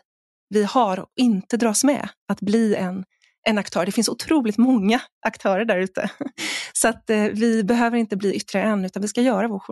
[0.49, 3.03] vi har och inte dras med att bli en,
[3.47, 3.85] en aktör.
[3.85, 6.09] Det finns otroligt många aktörer där ute.
[6.73, 9.63] Så att eh, vi behöver inte bli ytterligare en, utan vi ska, göra vår,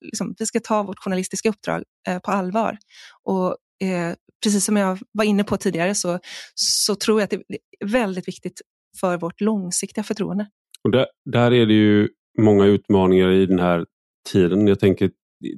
[0.00, 2.78] liksom, vi ska ta vårt journalistiska uppdrag eh, på allvar.
[3.22, 3.56] Och
[3.88, 6.18] eh, precis som jag var inne på tidigare så,
[6.54, 8.60] så tror jag att det är väldigt viktigt
[9.00, 10.46] för vårt långsiktiga förtroende.
[10.84, 13.86] Och där, där är det ju många utmaningar i den här
[14.32, 14.66] tiden.
[14.66, 15.10] Jag tänker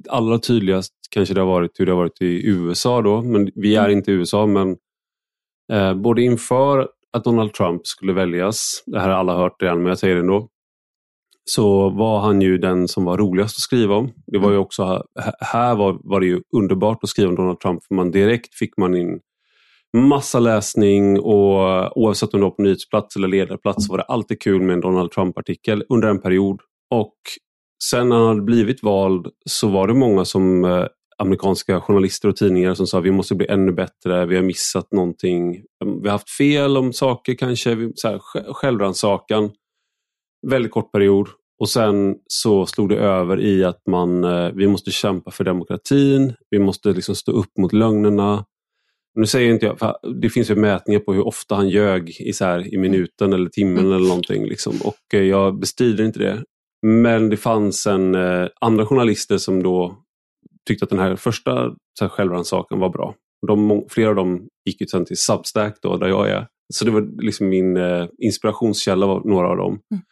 [0.09, 3.75] allra tydligast kanske det har varit hur det har varit i USA då, men vi
[3.75, 3.97] är mm.
[3.97, 4.77] inte i USA, men
[5.71, 9.87] eh, både inför att Donald Trump skulle väljas, det här har alla hört redan, men
[9.87, 10.49] jag säger det ändå,
[11.45, 14.11] så var han ju den som var roligast att skriva om.
[14.27, 14.61] Det var ju mm.
[14.61, 15.03] också,
[15.39, 18.77] här var, var det ju underbart att skriva om Donald Trump, för man direkt fick
[18.77, 19.19] man in
[19.97, 24.41] massa läsning och oavsett om det var på nyhetsplats eller ledarplats så var det alltid
[24.41, 26.61] kul med en Donald Trump-artikel under en period.
[26.95, 27.15] Och
[27.83, 30.85] sen när han hade blivit vald så var det många som eh,
[31.17, 35.63] amerikanska journalister och tidningar som sa vi måste bli ännu bättre, vi har missat någonting,
[35.83, 38.19] mm, vi har haft fel om saker kanske, så
[38.53, 39.51] självrannsakan.
[40.47, 41.27] Väldigt kort period
[41.59, 46.33] och sen så slog det över i att man, eh, vi måste kämpa för demokratin,
[46.49, 48.45] vi måste liksom stå upp mot lögnerna.
[49.19, 52.45] Nu säger inte jag, det finns ju mätningar på hur ofta han ljög i, så
[52.45, 53.93] här, i minuten eller timmen mm.
[53.93, 54.45] eller någonting.
[54.45, 54.73] Liksom.
[54.83, 56.43] Och eh, jag bestrider inte det.
[56.81, 59.97] Men det fanns en, eh, andra journalister som då
[60.67, 61.75] tyckte att den här första
[62.09, 63.15] självrannsakan var bra.
[63.47, 66.47] De, flera av dem gick ju sen till Substack då, där jag är.
[66.73, 69.79] Så det var liksom min eh, inspirationskälla var några av dem.
[69.91, 70.03] Mm.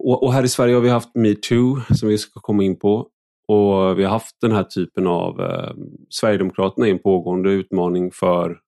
[0.00, 3.08] Och, och, här i Sverige har vi haft metoo som vi ska komma in på.
[3.48, 5.72] Och vi har haft den här typen av eh,
[6.10, 8.58] Sverigedemokraterna är en pågående utmaning för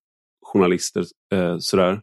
[0.45, 1.03] journalister.
[1.33, 2.01] Eh, sådär.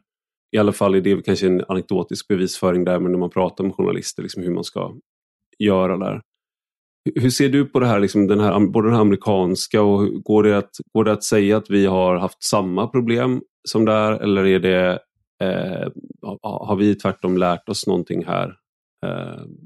[0.55, 3.75] I alla fall är det kanske en anekdotisk bevisföring där men när man pratar med
[3.75, 4.95] journalister liksom hur man ska
[5.59, 6.21] göra där.
[7.15, 10.43] Hur ser du på det här, liksom den här, både den här amerikanska och går
[10.43, 14.45] det, att, går det att säga att vi har haft samma problem som där eller
[14.45, 14.99] är det,
[15.41, 15.87] eh,
[16.41, 18.55] har vi tvärtom lärt oss någonting här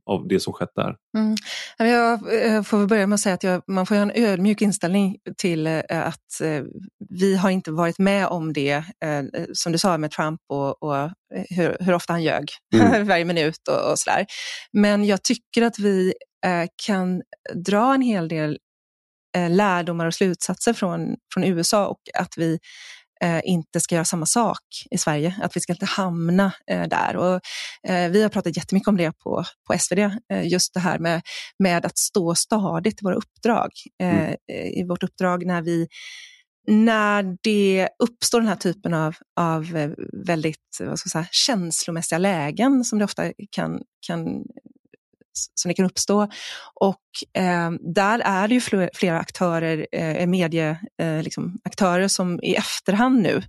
[0.05, 0.95] av det som skett där?
[1.17, 1.35] Mm.
[1.77, 5.17] Jag eh, får börja med att säga att jag, man får ha en ödmjuk inställning
[5.37, 6.63] till eh, att eh,
[7.09, 8.83] vi har inte varit med om det,
[9.53, 11.11] som du sa med Trump och, och
[11.49, 13.07] hur, hur, ofta han ljög mm.
[13.07, 14.25] varje minut och, och sådär.
[14.73, 16.13] Men jag tycker att vi
[16.87, 17.21] kan
[17.53, 18.57] dra en hel del
[19.49, 22.59] lärdomar och slutsatser från, från USA och att vi eh,
[23.43, 24.59] inte ska göra samma sak
[24.91, 27.15] i Sverige, att vi ska inte hamna eh, där.
[27.15, 27.41] Och,
[27.87, 31.21] eh, vi har pratat jättemycket om det på, på SvD, eh, just det här med,
[31.59, 33.69] med att stå stadigt i våra uppdrag.
[34.01, 34.35] Eh, mm.
[34.49, 35.87] I vårt uppdrag när vi
[36.67, 39.91] när det uppstår den här typen av, av eh,
[40.25, 44.43] väldigt vad ska jag säga, känslomässiga lägen som det ofta kan, kan
[45.33, 46.27] som det kan uppstå.
[46.79, 51.59] Och eh, där är det ju flera, aktörer, eh, medieaktörer liksom,
[52.09, 53.41] som i efterhand nu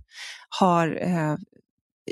[0.59, 1.35] har eh,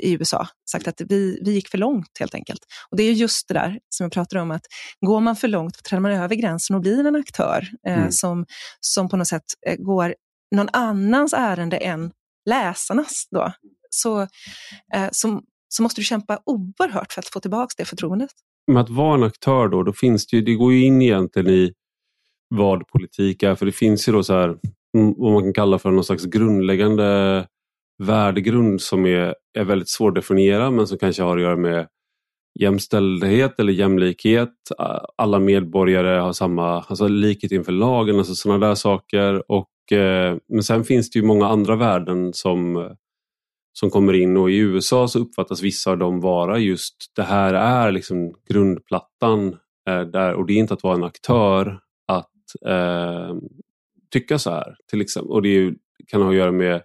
[0.00, 2.60] i USA sagt att vi, vi gick för långt helt enkelt.
[2.90, 4.66] Och det är just det där som jag pratar om, att
[5.06, 8.12] går man för långt träder man över gränsen och blir en aktör eh, mm.
[8.12, 8.46] som,
[8.80, 10.14] som på något sätt eh, går
[10.54, 12.12] någon annans ärende än
[12.50, 13.26] läsarnas.
[13.30, 13.52] Då.
[13.90, 14.20] Så,
[14.94, 18.30] eh, så, så måste du kämpa oerhört för att få tillbaka det förtroendet
[18.66, 21.48] med att vara en aktör då, då finns det ju, det går ju in egentligen
[21.48, 21.72] i
[22.54, 23.54] vad politik är.
[23.54, 24.48] För det finns ju då så här,
[24.96, 27.46] mm, vad man kan kalla för någon slags grundläggande
[28.02, 31.86] värdegrund som är, är väldigt svår att definiera men som kanske har att göra med
[32.60, 34.54] jämställdhet eller jämlikhet.
[35.16, 39.52] Alla medborgare har samma alltså likhet inför lagen, alltså sådana där saker.
[39.52, 42.76] Och, eh, men sen finns det ju många andra värden som
[43.72, 47.54] som kommer in och i USA så uppfattas vissa av dem vara just det här
[47.54, 49.56] är liksom grundplattan
[49.88, 52.30] eh, där, och det är inte att vara en aktör att
[52.66, 53.36] eh,
[54.12, 54.76] tycka så här.
[54.90, 55.32] Till exempel.
[55.32, 55.74] Och det ju,
[56.06, 56.82] kan ha att göra med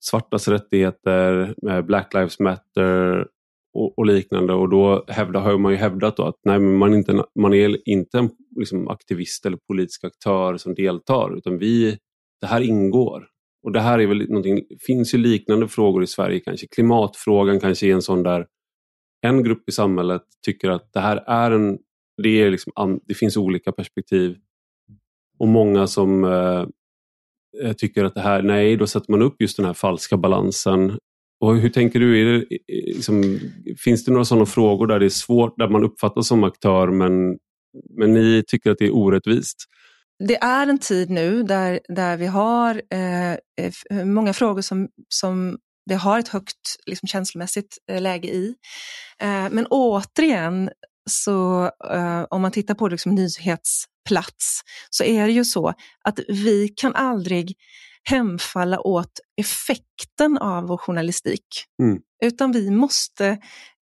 [0.00, 3.26] svartas rättigheter, med Black Lives Matter
[3.74, 7.54] och, och, liknande och då hävda, har man ju hävdat att nej, man, inte, man
[7.54, 11.98] är inte en liksom, aktivist eller politisk aktör som deltar utan vi,
[12.40, 13.28] det här ingår
[13.62, 16.66] och det här är väl någonting, finns ju liknande frågor i Sverige kanske.
[16.66, 18.46] Klimatfrågan kanske är en sån där
[19.26, 21.78] en grupp i samhället tycker att det här är en,
[22.22, 24.36] det, är liksom, det finns olika perspektiv.
[25.38, 26.66] Och många som eh,
[27.62, 30.98] eh, tycker att det här, nej, då sätter man upp just den här falska balansen.
[31.40, 32.20] Och hur tänker du?
[32.20, 33.38] Är det, liksom,
[33.84, 37.38] finns det några sådana frågor där det är svårt, där man uppfattas som aktör men,
[37.98, 39.56] men ni tycker att det är orättvist?
[40.28, 45.94] Det är en tid nu där, där vi har eh, många frågor som, som det
[45.94, 48.54] har ett högt liksom, känslomässigt eh, läge i.
[49.18, 50.70] Eh, men återigen,
[51.10, 56.68] så eh, om man tittar på liksom, nyhetsplats, så är det ju så att vi
[56.68, 57.56] kan aldrig
[58.04, 61.46] hemfalla åt effekten av vår journalistik.
[61.82, 61.98] Mm.
[62.24, 63.26] Utan vi måste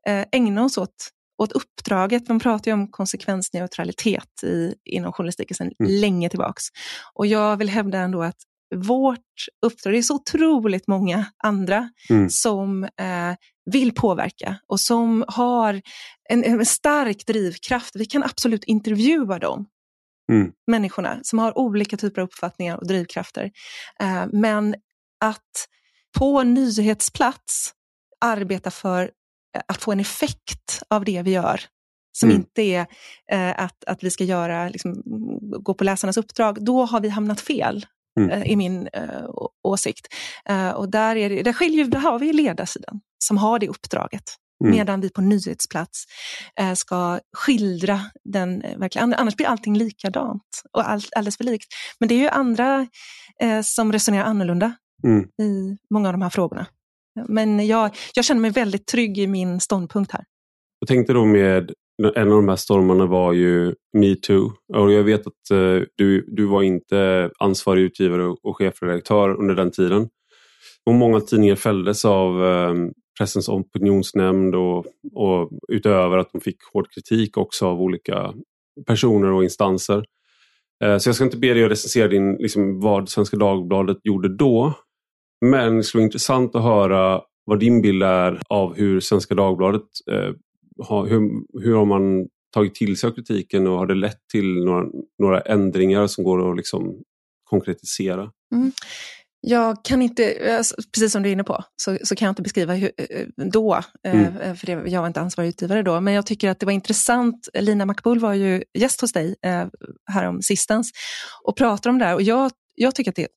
[0.08, 1.10] eh, ägna oss åt,
[1.42, 2.28] åt uppdraget.
[2.28, 5.92] Man pratar ju om konsekvensneutralitet i, inom journalistiken sedan Mm.
[6.00, 6.62] länge tillbaks.
[7.14, 8.36] Och jag vill hävda ändå att
[8.74, 9.18] vårt
[9.66, 12.30] uppdrag, det är så otroligt många andra Mm.
[12.30, 13.34] som eh,
[13.70, 15.82] vill påverka och som har
[16.28, 17.96] en, en stark drivkraft.
[17.96, 19.66] Vi kan absolut intervjua dem,
[20.32, 20.52] Mm.
[20.66, 23.50] människorna som har olika typer av uppfattningar och drivkrafter.
[24.00, 24.74] Eh, men
[25.24, 25.66] att
[26.18, 27.72] på nyhetsplats
[28.20, 29.10] arbeta för
[29.68, 31.60] att få en effekt av det vi gör,
[32.18, 32.40] som Mm.
[32.40, 32.86] inte är
[33.32, 35.02] eh, att, att vi ska göra, liksom,
[35.64, 37.86] gå på läsarnas uppdrag, då har vi hamnat fel.
[38.20, 38.30] Mm.
[38.30, 39.28] eh, i min eh,
[39.62, 40.06] åsikt.
[40.48, 44.22] Eh, och där, är det, där, skiljer, där har vi ledarsidan som har det uppdraget.
[44.64, 44.76] Mm.
[44.76, 46.04] Medan vi på nyhetsplats
[46.60, 51.66] eh, ska skildra den, eh, verkligen, annars blir allting likadant och all, alldeles för likt.
[52.00, 52.86] Men det är ju andra
[53.64, 54.72] som resonerar annorlunda
[55.04, 55.20] Mm.
[55.42, 56.66] i många av de här frågorna.
[57.28, 60.24] Men jag, jag känner mig väldigt trygg i min ståndpunkt här.
[60.80, 61.72] Jag tänkte då med
[62.14, 64.52] en av de här stormarna var ju metoo.
[64.74, 69.70] Och jag vet att eh, du, du var inte ansvarig utgivare och, chefredaktör under den
[69.70, 70.08] tiden.
[70.86, 72.74] Och många tidningar fälldes av eh,
[73.18, 78.34] Pressens opinionsnämnd och, och utöver att de fick hård kritik också av olika
[78.86, 80.04] personer och instanser.
[80.84, 84.36] Eh, så jag ska inte be dig att recensera din, liksom, vad Svenska Dagbladet gjorde
[84.36, 84.74] då.
[85.40, 89.82] Men det skulle vara intressant att höra vad din bild är av hur Svenska Dagbladet
[90.10, 90.34] eh,
[90.88, 91.20] hur,
[91.62, 94.86] hur har man tagit till sig av kritiken och har det lett till några,
[95.18, 97.02] några ändringar som går att liksom
[97.44, 98.30] konkretisera?
[99.40, 100.62] Jag kan inte, eh,
[100.94, 103.80] precis som du är inne på, så, så kan jag inte beskriva hur, eh, då,
[104.04, 104.56] eh, Mm.
[104.56, 107.48] för det, jag var inte ansvarig utgivare då, men jag tycker att det var intressant.
[107.54, 109.36] Lina Makbul var ju gäst hos dig
[110.12, 110.90] härom sistens
[111.44, 113.28] och pratade om det här och jag, jag tycker att det är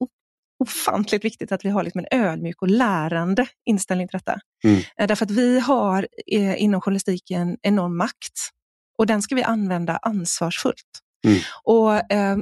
[0.64, 4.40] ofantligt viktigt att vi har liksom en ödmjuk och lärande inställning till detta.
[4.64, 4.82] Mm.
[4.98, 8.50] Eh, Därför att vi har eh, inom journalistiken enorm makt
[8.98, 11.00] och den ska vi använda ansvarsfullt.
[11.28, 11.40] Mm.
[11.64, 12.38] Och eh,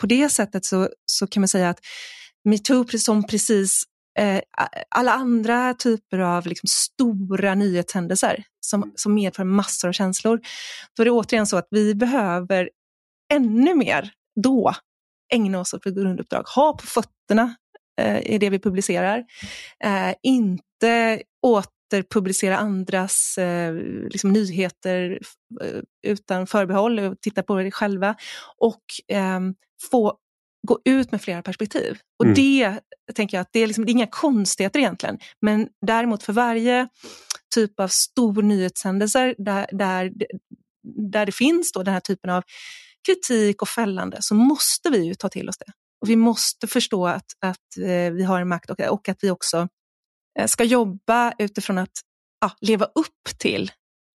[0.00, 1.80] På det sättet så, så kan man säga att
[2.44, 3.82] metoo som precis
[4.18, 4.40] eh,
[4.88, 10.40] alla andra typer av liksom, stora nyhetshändelser som, som medför massor av känslor,
[10.96, 12.70] då är det återigen så att vi behöver
[13.32, 14.74] ännu mer då
[15.32, 17.54] ägna oss åt vårt grunduppdrag, ha på fötterna
[18.22, 19.24] i det vi publicerar,
[19.84, 23.74] eh, inte återpublicera andras eh,
[24.10, 25.20] liksom, nyheter
[25.62, 28.14] eh, utan förbehåll och titta på det själva
[28.58, 29.54] och ehm,
[29.90, 30.18] få
[30.68, 31.98] gå ut med flera perspektiv.
[32.18, 32.34] Och Mm.
[32.34, 32.80] det
[33.14, 36.88] tänker jag att det är, liksom, det är inga konstigheter egentligen, men däremot för varje
[37.54, 40.12] typ av stor nyhetshändelser där, där,
[41.10, 42.42] där det finns då den här typen av
[43.06, 45.72] kritik och fällande så måste vi ju ta till oss det.
[46.02, 49.30] Och vi måste förstå att, att eh, vi har en makt och, och att vi
[49.30, 49.68] också
[50.38, 51.92] eh, ska jobba utifrån att
[52.40, 53.70] ja, leva upp till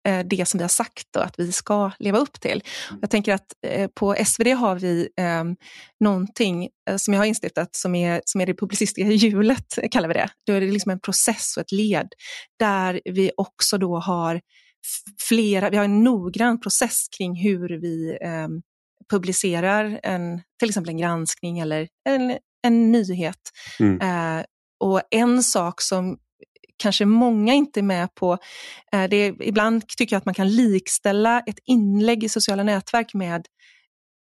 [0.07, 2.63] eh, det som vi har sagt och att vi ska leva upp till.
[3.01, 3.53] Jag tänker att
[3.93, 5.43] på SvD har vi eh,
[5.99, 10.29] någonting som jag har instiftat som är, som är det publicistiska hjulet, kallar vi det.
[10.47, 12.07] Då är det liksom en process och ett led
[12.59, 14.41] där vi också då har
[15.21, 18.47] flera, vi har en noggrann process kring hur vi eh,
[19.09, 22.37] publicerar en, till exempel en granskning eller en,
[22.67, 23.39] en nyhet.
[23.79, 24.01] Mm.
[24.01, 24.45] Eh,
[24.79, 26.17] och en sak som
[26.77, 28.37] kanske många inte är med på,
[28.91, 33.13] eh, det är, ibland tycker jag att man kan likställa ett inlägg i sociala nätverk
[33.13, 33.45] med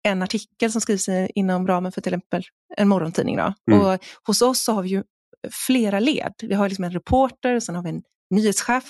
[0.03, 2.43] en artikel som skrivs inom ramen för till exempel
[2.77, 3.37] en morgontidning.
[3.37, 3.53] Då.
[3.71, 3.81] Mm.
[3.81, 5.03] Och hos oss så har vi ju
[5.67, 6.33] flera led.
[6.41, 8.83] Vi har liksom en reporter, sen har vi en nyhetschef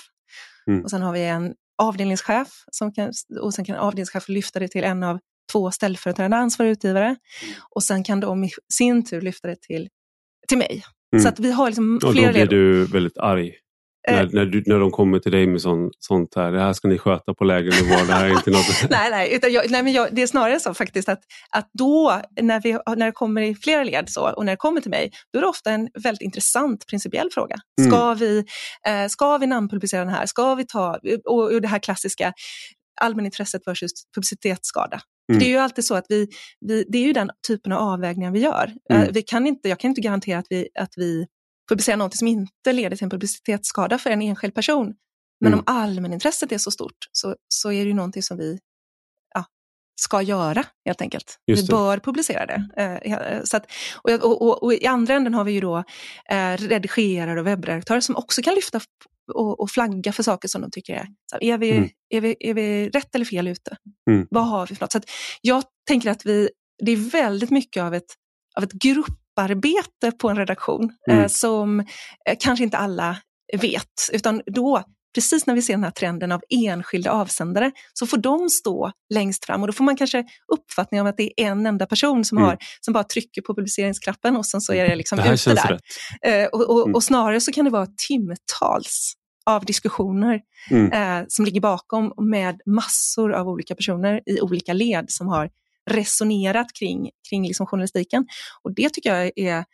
[0.67, 0.83] Mm.
[0.83, 4.83] och sen har vi en avdelningschef som kan, och sen kan avdelningschefen lyfta det till
[4.83, 5.19] en av
[5.51, 7.15] två ställföreträdande ansvariga utgivare
[7.75, 9.89] och sen kan de i sin tur lyfta det till,
[10.47, 10.83] till mig.
[11.13, 11.23] Mm.
[11.23, 12.49] Så att vi har liksom Och då flera blir led.
[12.49, 13.53] du väldigt arg.
[14.07, 14.15] Eh.
[14.15, 16.51] När, när, du, när de kommer till dig med sånt, sånt här.
[16.51, 17.95] Det här ska ni sköta på lägre nivå.
[18.07, 18.65] Det här är inte något...
[18.89, 22.21] nej, nej, utan jag, nej men jag, det är snarare så faktiskt att, att då
[22.41, 25.11] när, vi, när det kommer i flera led så, och när det kommer till mig,
[25.33, 27.55] då är det ofta en väldigt intressant principiell fråga.
[27.81, 27.91] Mm.
[27.91, 28.45] Ska, vi,
[28.87, 30.25] eh, ska vi namnpublicera den här?
[30.25, 32.33] Ska vi ta, och, och det här klassiska
[33.01, 35.01] allmänintresset versus publicitetsskada.
[35.29, 35.39] Mm.
[35.39, 36.27] Det är ju alltid så att vi,
[36.59, 38.73] vi, det är ju den typen av avvägningar vi gör.
[38.89, 39.03] Mm.
[39.03, 41.27] Eh, vi kan inte, jag kan inte garantera att vi, att vi
[41.69, 44.93] publicerar något som inte leder till en publicitetsskada för en enskild person.
[45.39, 45.59] Men Mm.
[45.59, 48.59] om allmänintresset är så stort så, så är det ju någonting som vi
[49.33, 49.45] ja,
[50.01, 51.39] ska göra helt enkelt.
[51.45, 52.67] Vi bör publicera det.
[53.03, 55.77] Eh, så att, och, och, och, och I andra änden har vi ju då
[56.29, 58.79] eh, redigerare och webbredaktörer som också kan lyfta
[59.33, 61.89] och, och flagga för saker som de tycker är, så är, vi, Mm.
[62.09, 63.77] är, vi, är vi rätt eller fel ute?
[64.09, 64.27] Mm.
[64.29, 64.91] Vad har vi för något?
[64.91, 64.99] Så
[65.41, 66.49] jag tänker att vi,
[66.83, 68.15] det är väldigt mycket av ett,
[68.57, 71.29] av ett grupparbete på en redaktion mm.
[71.29, 71.85] som
[72.39, 73.17] kanske inte alla
[73.61, 74.09] vet.
[74.13, 74.83] Utan då
[75.17, 79.45] precis när vi ser den här trenden av enskilda avsändare så får de stå längst
[79.45, 82.37] fram och då får man kanske uppfattning om att det är en enda person som,
[82.37, 82.49] mm.
[82.49, 85.79] har, som bara trycker på publiceringsknappen och sen så är det liksom det ute där.
[86.21, 86.95] Eh, och, och, mm.
[86.95, 89.13] och, snarare så kan det vara timtals
[89.45, 90.91] av diskussioner mm.
[90.91, 95.49] eh, som ligger bakom med massor av olika personer i olika led som har
[95.89, 98.27] resonerat kring, kring liksom journalistiken.
[98.63, 99.65] Och det tycker jag är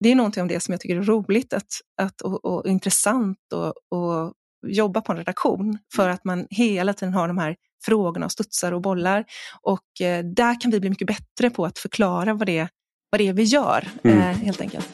[0.00, 1.68] det är någonting av det som jag tycker är roligt att,
[2.02, 4.32] att, och, och intressant och, och
[4.66, 8.72] jobba på en redaktion för att man hela tiden har de här frågorna och studsar
[8.72, 9.24] och bollar.
[9.62, 12.68] Och eh, där kan vi bli mycket bättre på att förklara vad det,
[13.10, 14.18] vad det är vi gör, mm.
[14.18, 14.88] eh, helt enkelt.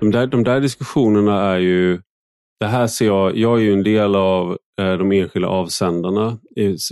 [0.00, 2.00] De där, de där diskussionerna är ju,
[2.60, 6.38] det här ser jag, jag är ju en del av eh, de enskilda avsändarna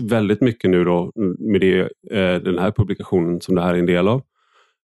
[0.02, 3.86] väldigt mycket nu då med det, eh, den här publikationen som det här är en
[3.86, 4.22] del av.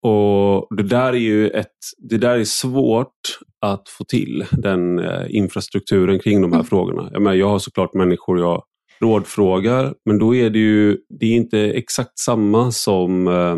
[0.03, 5.25] Och Det där är ju ett, det där är svårt att få till, den eh,
[5.29, 6.67] infrastrukturen kring de här mm.
[6.67, 7.09] frågorna.
[7.11, 8.63] Jag, menar, jag har såklart människor jag
[9.01, 13.57] rådfrågar, men då är det ju det är inte exakt samma som eh,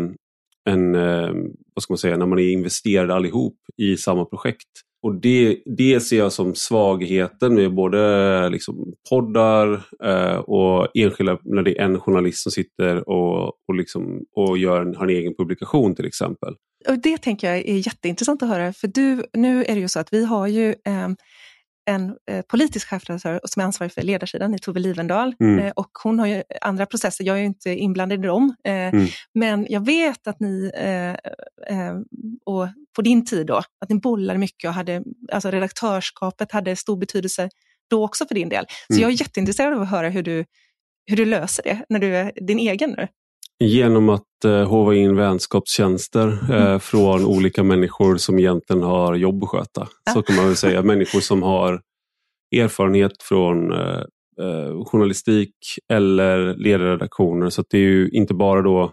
[0.72, 1.30] en, eh,
[1.74, 4.68] vad ska man säga, när man är investerade allihop i samma projekt.
[5.06, 9.72] Och det, det ser jag som svagheten med både liksom poddar
[10.04, 14.82] eh, och enskilda, när det är en journalist som sitter och, och, liksom, och gör
[14.82, 16.54] en, har en egen publikation till exempel.
[16.88, 20.00] Och det tänker jag är jätteintressant att höra, för du, nu är det ju så
[20.00, 21.08] att vi har ju eh,
[21.86, 25.34] en eh, politisk chefredaktör som är ansvarig för ledarsidan i Tove Livendal.
[25.40, 25.58] Mm.
[25.58, 28.54] Eh, och hon har ju andra processer, jag är ju inte inblandad i dem.
[28.64, 29.06] Eh, mm.
[29.34, 31.10] Men jag vet att ni, eh,
[31.78, 31.94] eh,
[32.44, 36.96] och på din tid då, att ni bollade mycket och hade, alltså redaktörskapet hade stor
[36.96, 37.48] betydelse
[37.90, 38.64] då också för din del.
[38.86, 39.02] Så mm.
[39.02, 40.44] jag är jätteintresserad av att höra hur du,
[41.06, 43.08] hur du löser det när du är din egen nu.
[43.64, 46.80] Genom att eh, hova in vänskapstjänster eh, mm.
[46.80, 49.88] från olika människor som egentligen har jobb att sköta.
[50.14, 50.82] Så kan man väl säga.
[50.82, 51.80] Människor som har
[52.56, 54.02] erfarenhet från eh,
[54.40, 55.54] eh, journalistik
[55.92, 57.50] eller ledarredaktioner.
[57.50, 58.92] Så det är ju inte bara då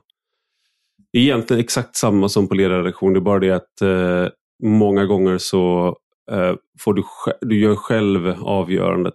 [1.17, 3.13] egentligen exakt samma som på ledarredaktion.
[3.13, 4.28] Det är bara det att eh,
[4.63, 5.95] många gånger så
[6.32, 7.04] eh, får du,
[7.41, 9.13] du gör själv avgörandet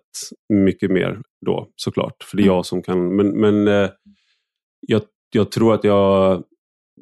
[0.49, 2.23] mycket mer då såklart.
[2.23, 2.55] För det är mm.
[2.57, 3.17] jag som kan.
[3.17, 3.91] Men, men eh,
[4.87, 5.03] jag
[5.35, 6.43] jag tror att jag,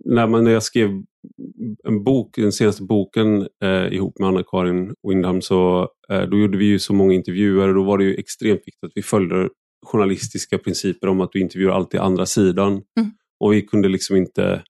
[0.05, 0.89] när, man, när jag skrev
[1.85, 6.65] en bok, den senaste boken eh, ihop med Anna-Karin Windham, så eh, då gjorde vi
[6.65, 9.49] ju så många intervjuer och då var det ju extremt viktigt att vi följde
[9.87, 12.73] journalistiska principer om att du intervjuar alltid andra sidan.
[12.73, 13.11] Mm.
[13.41, 14.63] Och vi kunde liksom inte,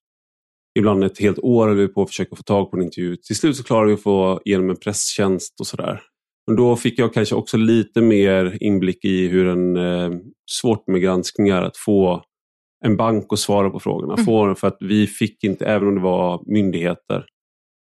[0.79, 3.17] ibland ett helt år höll vi på att försöka få tag på en intervju.
[3.17, 6.03] Till slut så klarade vi att få igenom en presstjänst och sådär.
[6.47, 10.11] Men då fick jag kanske också lite mer inblick i hur en eh,
[10.51, 12.23] svårt med granskningar att få
[12.85, 14.15] en bank att svara på frågorna.
[14.15, 14.25] Mm.
[14.25, 17.27] Får, för att vi fick inte, även om det var myndigheter,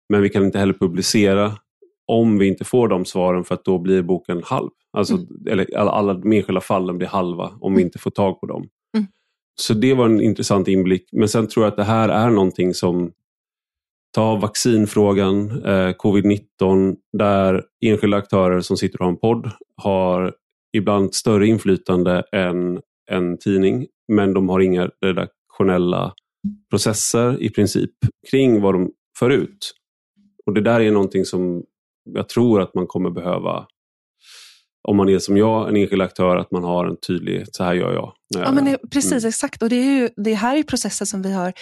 [0.09, 1.53] men vi kan inte heller publicera
[2.07, 4.69] om vi inte får de svaren för att då blir boken halv.
[4.97, 5.27] Alltså, mm.
[5.49, 7.87] eller alla, alla de enskilda fallen blir halva om vi mm.
[7.87, 8.67] inte får tag på dem.
[8.97, 9.07] Mm.
[9.61, 11.09] Så det var en intressant inblick.
[11.11, 13.11] Men sen tror jag att det här är någonting som
[14.15, 20.33] Ta vaccinfrågan, eh, covid-19, där enskilda aktörer som sitter och har en podd har
[20.73, 26.13] ibland större inflytande än en tidning men de har inga redaktionella
[26.69, 27.91] processer i princip
[28.31, 29.73] kring vad de för ut.
[30.45, 31.63] Och det där är någonting som
[32.03, 33.67] jag tror att man kommer behöva
[34.87, 37.73] om man är som jag, en enskild aktör, att man har en tydlig, så här
[37.73, 38.13] gör jag.
[38.35, 39.27] Ja, men det, precis, mm.
[39.27, 39.63] exakt.
[39.63, 41.53] Och det, är ju, det här är processer som vi har,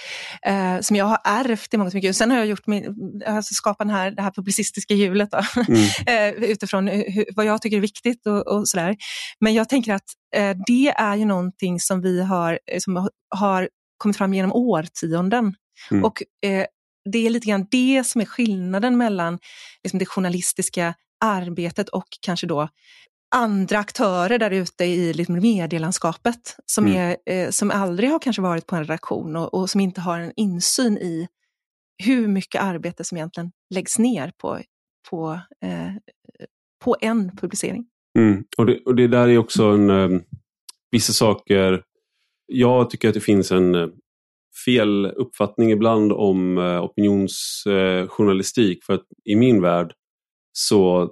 [0.46, 2.16] eh, som jag har ärvt i mångt och mycket.
[2.16, 5.84] Sen har jag gjort min, alltså skapat den här, det här publicistiska hjulet då, mm.
[6.38, 8.96] eh, utifrån hur, vad jag tycker är viktigt och, och sådär.
[9.40, 14.18] Men jag tänker att eh, det är ju någonting som vi har, som har kommit
[14.18, 15.56] fram genom årtionden.
[15.92, 16.04] Mm.
[16.04, 16.66] Och eh,
[17.12, 19.40] det är lite grann det som är skillnaden mellan
[19.84, 20.94] liksom det journalistiska
[21.26, 22.70] arbetet och kanske då
[23.36, 26.98] andra aktörer där ute i liksom medielandskapet som, mm.
[26.98, 30.20] är, eh, som aldrig har kanske varit på en redaktion och, och, som inte har
[30.20, 31.28] en insyn i
[32.04, 34.60] hur mycket arbete som egentligen läggs ner på,
[35.10, 35.92] på, eh,
[36.84, 37.86] på en publicering.
[38.20, 38.44] Mm.
[38.58, 40.10] Och, det, och det där är också en, eh,
[40.92, 41.84] vissa saker,
[42.46, 43.88] jag tycker att det finns en eh,
[44.66, 48.84] fel uppfattning ibland om eh, opinionsjournalistik.
[48.84, 49.94] för att i min värld
[50.60, 51.12] så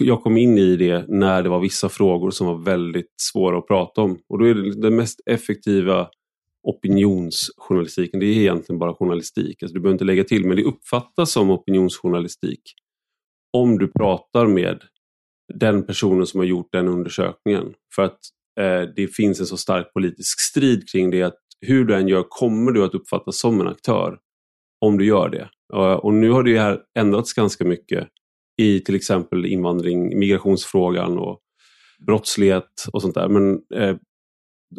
[0.00, 3.66] jag kom in i det när det var vissa frågor som var väldigt svåra att
[3.66, 4.18] prata om.
[4.28, 6.08] Och då är det den mest effektiva
[6.62, 9.62] opinionsjournalistiken, det är egentligen bara journalistik.
[9.62, 12.60] Alltså du behöver inte lägga till, men det uppfattas som opinionsjournalistik
[13.52, 14.82] om du pratar med
[15.54, 17.74] den personen som har gjort den undersökningen.
[17.94, 18.18] För att
[18.60, 21.22] eh, det finns en så stark politisk strid kring det.
[21.22, 24.18] att hur du än gör kommer du att uppfattas som en aktör
[24.80, 25.48] om du gör det.
[25.74, 28.08] Eh, och nu har det här ändrats ganska mycket
[28.56, 31.40] i till exempel invandring, migrationsfrågan och
[32.06, 33.28] brottslighet och sånt där.
[33.28, 33.96] Men eh,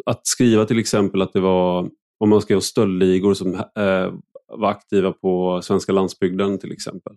[0.06, 4.12] att skriva till exempel att det var, om man skrev stöldligor som eh,
[4.48, 7.12] var aktiva på svenska landsbygden till exempel.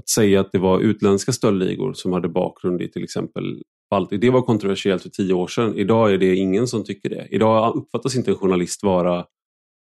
[0.00, 4.30] Att säga att det var utländska stöldligor som hade bakgrund i till exempel Baltic, det
[4.30, 5.76] var kontroversiellt för tio år sedan.
[5.76, 7.28] Idag är det ingen som tycker det.
[7.30, 9.26] Idag uppfattas inte en journalist vara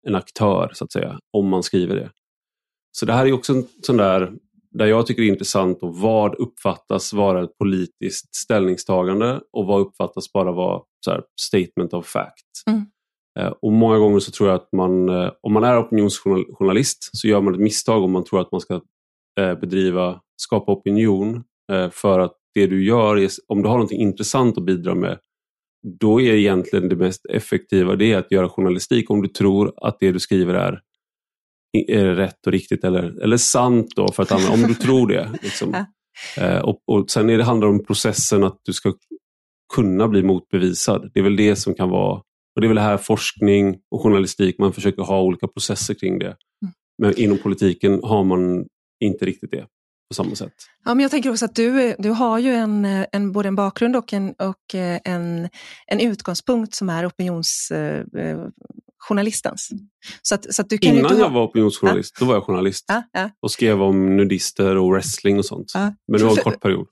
[0.07, 2.11] en aktör så att säga, om man skriver det.
[2.93, 4.33] Så det här är också en sån där,
[4.71, 9.81] där jag tycker det är intressant och vad uppfattas vara ett politiskt ställningstagande och vad
[9.81, 12.62] uppfattas bara vara här, statement of fact.
[12.66, 12.87] Mm.
[13.39, 17.29] Eh, och många gånger så tror jag att man, eh, om man är opinionsjournalist så
[17.29, 18.75] gör man ett misstag om man tror att man ska
[19.41, 21.45] eh, bedriva, skapa opinion
[21.91, 25.19] för att det du gör, om du har något intressant att bidra med,
[26.01, 30.12] då är egentligen det mest effektiva det att göra journalistik om du tror att det
[30.12, 30.81] du skriver är
[31.93, 35.39] rätt och riktigt eller, eller sant då, för att om du tror det.
[35.43, 35.71] Liksom.
[35.73, 35.87] Ja.
[36.43, 38.95] Eh, och, och Sen är det handlar om processen att du ska
[39.75, 41.11] kunna bli motbevisad.
[41.14, 42.14] Det är väl det som kan vara,
[42.55, 46.27] och det är väl här forskning och journalistik, man försöker ha olika processer kring det.
[46.27, 46.73] Mm.
[46.99, 48.66] Men inom politiken har man
[49.05, 49.66] inte riktigt det
[50.09, 50.53] på samma sätt.
[50.85, 53.97] Ja, men jag tänker också att du, du har ju en, en, både en bakgrund
[53.97, 55.49] och, en, och eh, en,
[55.87, 58.05] en utgångspunkt som är opinions eh,
[59.09, 59.69] journalistens.
[60.23, 61.35] Så att, så att du kan Innan jag ha...
[61.35, 62.25] var opinionsjournalist, ja.
[62.25, 63.31] då var jag journalist ja, ja.
[63.43, 65.73] och skrev om nudister och wrestling och sånt.
[65.75, 66.87] Men det var en kort period.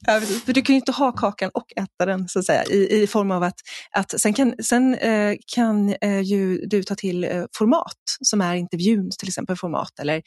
[0.45, 3.07] För du kan ju inte ha kakan och äta den så att säga, i, i
[3.07, 3.57] form av att,
[3.91, 8.55] att sen kan, sen, eh, kan eh, ju du ta till eh, format som är
[8.55, 10.23] intervjun, till exempel format eller,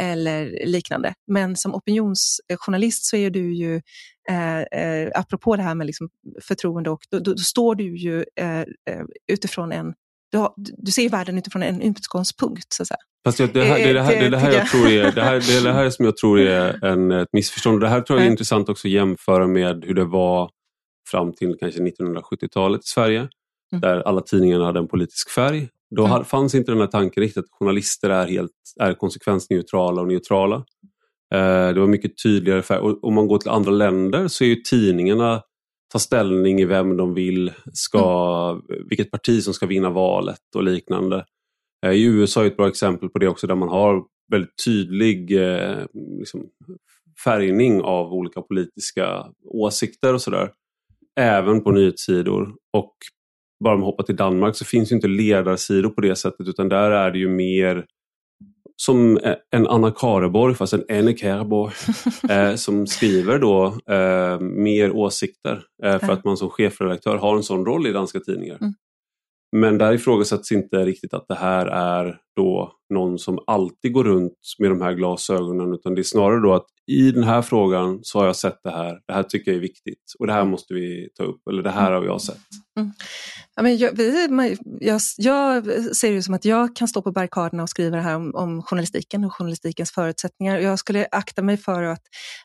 [0.00, 1.14] eller liknande.
[1.26, 3.80] Men som opinionsjournalist så är du ju
[4.28, 6.08] Eh, eh, apropå det här med liksom
[6.42, 9.94] förtroende, och, då, då, då står du ju eh, eh utifrån en
[10.34, 12.72] du, har, du ser världen utifrån en utgångspunkt.
[12.72, 12.98] Så att säga.
[13.24, 15.32] Fast det, det, här, det, det, här, det, det här jag tror är, det, här,
[15.34, 17.80] det är det här som jag tror är en, ett missförstånd.
[17.80, 20.50] Det här tror jag är intressant också att jämföra med hur det var
[21.10, 23.18] fram till kanske 1970-talet i Sverige.
[23.18, 23.80] Mm.
[23.80, 25.68] Där alla tidningarna hade en politisk färg.
[25.96, 26.24] Då mm.
[26.24, 30.56] fanns inte den här tanken riktigt att journalister är, helt, är konsekvensneutrala och neutrala.
[31.34, 32.78] Eh, det var mycket tydligare färg.
[32.78, 35.42] Och om man går till andra länder så är ju tidningarna
[35.92, 38.88] ta ställning i vem de vill, ska, mm.
[38.88, 41.24] vilket parti som ska vinna valet och liknande.
[41.86, 45.42] Eh, I USA är ett bra exempel på det också där man har väldigt tydlig
[45.42, 45.78] eh,
[46.18, 46.46] liksom,
[47.24, 50.50] färgning av olika politiska åsikter och sådär.
[51.20, 52.54] Även på nyhetssidor.
[52.72, 52.94] Och
[53.64, 56.68] bara om man hoppar till Danmark så finns ju inte ledarsidor på det sättet utan
[56.68, 57.86] där är det ju mer
[58.76, 59.18] som
[59.50, 61.72] en Anna Kareborg, fast en Anne Kareborg,
[62.30, 67.42] eh, som skriver då eh, mer åsikter eh, för att man som chefredaktör har en
[67.42, 68.58] sån roll i danska tidningar.
[68.60, 68.74] Mm.
[69.56, 74.38] Men där ifrågasätts inte riktigt att det här är då någon som alltid går runt
[74.58, 78.18] med de här glasögonen utan det är snarare då att i den här frågan så
[78.18, 80.74] har jag sett det här, det här tycker jag är viktigt och det här måste
[80.74, 82.40] vi ta upp eller det här har jag sett.
[82.78, 82.92] Mm.
[83.56, 84.26] Ja, men jag, vi,
[84.80, 85.64] jag, jag,
[85.96, 88.62] ser det som att jag kan stå på barrikaderna och skriva det här om, om
[88.62, 90.58] journalistiken och journalistikens förutsättningar.
[90.58, 92.02] Jag skulle akta mig för att,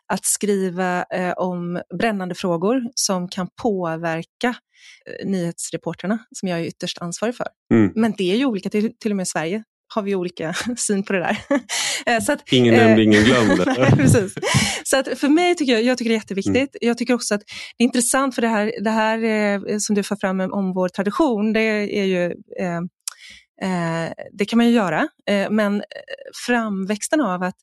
[0.07, 4.55] att skriva eh, om brännande frågor som kan påverka
[5.05, 7.47] eh, nyhetsreporterna som jag är ytterst ansvarig för.
[7.74, 7.91] Mm.
[7.95, 11.03] Men det är ju olika, till, till och med i Sverige har vi olika syn
[11.03, 11.37] på det där.
[12.05, 13.65] Eh, att, ingen nämnde, ingen glömde.
[13.95, 14.33] precis.
[14.83, 16.55] Så att för mig tycker jag, jag tycker det är jätteviktigt.
[16.55, 16.69] Mm.
[16.81, 17.41] Jag tycker också att
[17.77, 20.89] det är intressant för det här, det här eh, som du för fram om vår
[20.89, 21.59] tradition, det
[21.99, 22.25] är ju
[22.59, 22.77] eh,
[23.61, 25.83] eh, det kan man ju göra, eh, men
[26.47, 27.55] framväxten av att,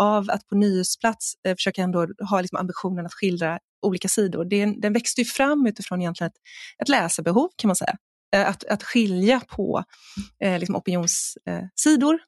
[0.00, 4.66] av att på nyhetsplats eh, försöka ändå ha liksom ambitionen att skildra olika sidor, det,
[4.66, 6.38] den växte ju fram utifrån egentligen ett,
[6.82, 7.96] ett läsarbehov kan man säga.
[8.34, 9.84] Eh, att, att skilja på
[10.44, 12.18] eh, liksom opinionssidor.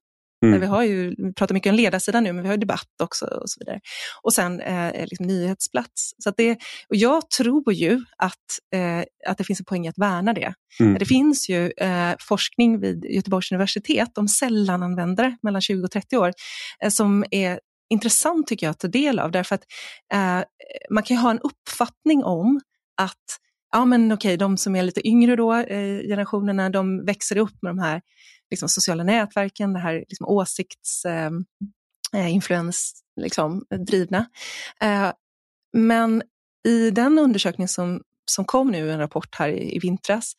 [0.44, 0.60] Mm.
[0.60, 3.50] Vi, har ju, vi pratar mycket om ledarsidan nu, men vi har debatt också och
[3.50, 3.80] så vidare.
[4.22, 6.14] Och sen eh, liksom nyhetsplats.
[6.18, 6.52] Så det,
[6.88, 10.54] och jag tror ju att, eh, att det finns en poäng i att värna det.
[10.80, 10.98] Mm.
[10.98, 16.32] Det finns ju eh, forskning vid Göteborgs universitet om sällananvändare mellan 20 och 30 år
[16.82, 19.30] eh, som är intressant tycker jag att ta del av.
[19.30, 19.64] Därför att
[20.12, 20.44] eh,
[20.90, 22.60] man kan ju ha en uppfattning om
[22.96, 23.38] att
[23.74, 27.70] ja men okej, de som är lite yngre då, eh, generationerna, de växer upp med
[27.70, 28.02] de här
[28.50, 31.44] liksom, sociala nätverken, det här liksom, åsiktsinfluens
[32.14, 34.26] ehm, eh, liksom, drivna.
[34.80, 35.12] Eh,
[35.72, 36.22] men
[36.68, 40.32] i den undersökning som, som kom nu, en rapport här i, i vintras,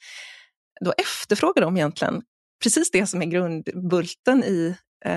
[0.81, 2.21] då efterfrågar de egentligen
[2.63, 4.75] precis det som är grundbulten i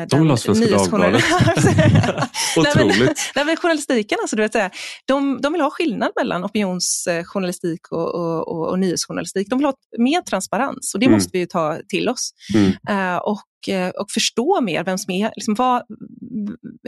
[0.09, 1.25] de vill ha Svenska Dagbladet.
[2.57, 2.99] Otroligt.
[2.99, 4.73] Nej, men, nej, journalistiken, alltså, du vet,
[5.05, 9.49] de, de vill ha skillnad mellan opinionsjournalistik och, och, och, och nyhetsjournalistik.
[9.51, 11.17] De vill ha mer transparens och det mm.
[11.17, 12.31] måste vi ta till oss.
[12.55, 12.67] Mm.
[12.91, 15.83] Uh, och, eh, och förstå mer vem som är, liksom, vad,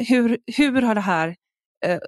[0.09, 1.35] hur, hur har det här
[1.87, 1.99] eh,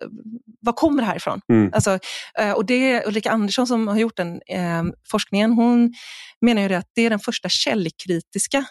[0.61, 1.40] var kommer det här ifrån?
[1.53, 1.70] Mm.
[1.74, 1.99] Alltså,
[2.38, 5.53] eh, och det är Ulrika Andersson som har gjort den eh, forskningen.
[5.53, 5.93] Hon
[6.40, 8.64] menar ju att det är den första källkritiska eh,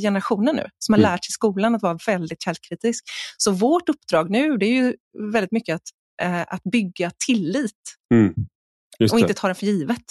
[0.00, 1.10] generationen nu som har mm.
[1.10, 3.04] lärt sig i skolan att vara väldigt källkritisk.
[3.36, 4.94] Så vårt uppdrag nu det är ju
[5.32, 5.82] väldigt mycket att,
[6.22, 7.72] eh, att bygga tillit
[8.14, 8.34] mm.
[9.12, 10.04] och inte ta den för givet.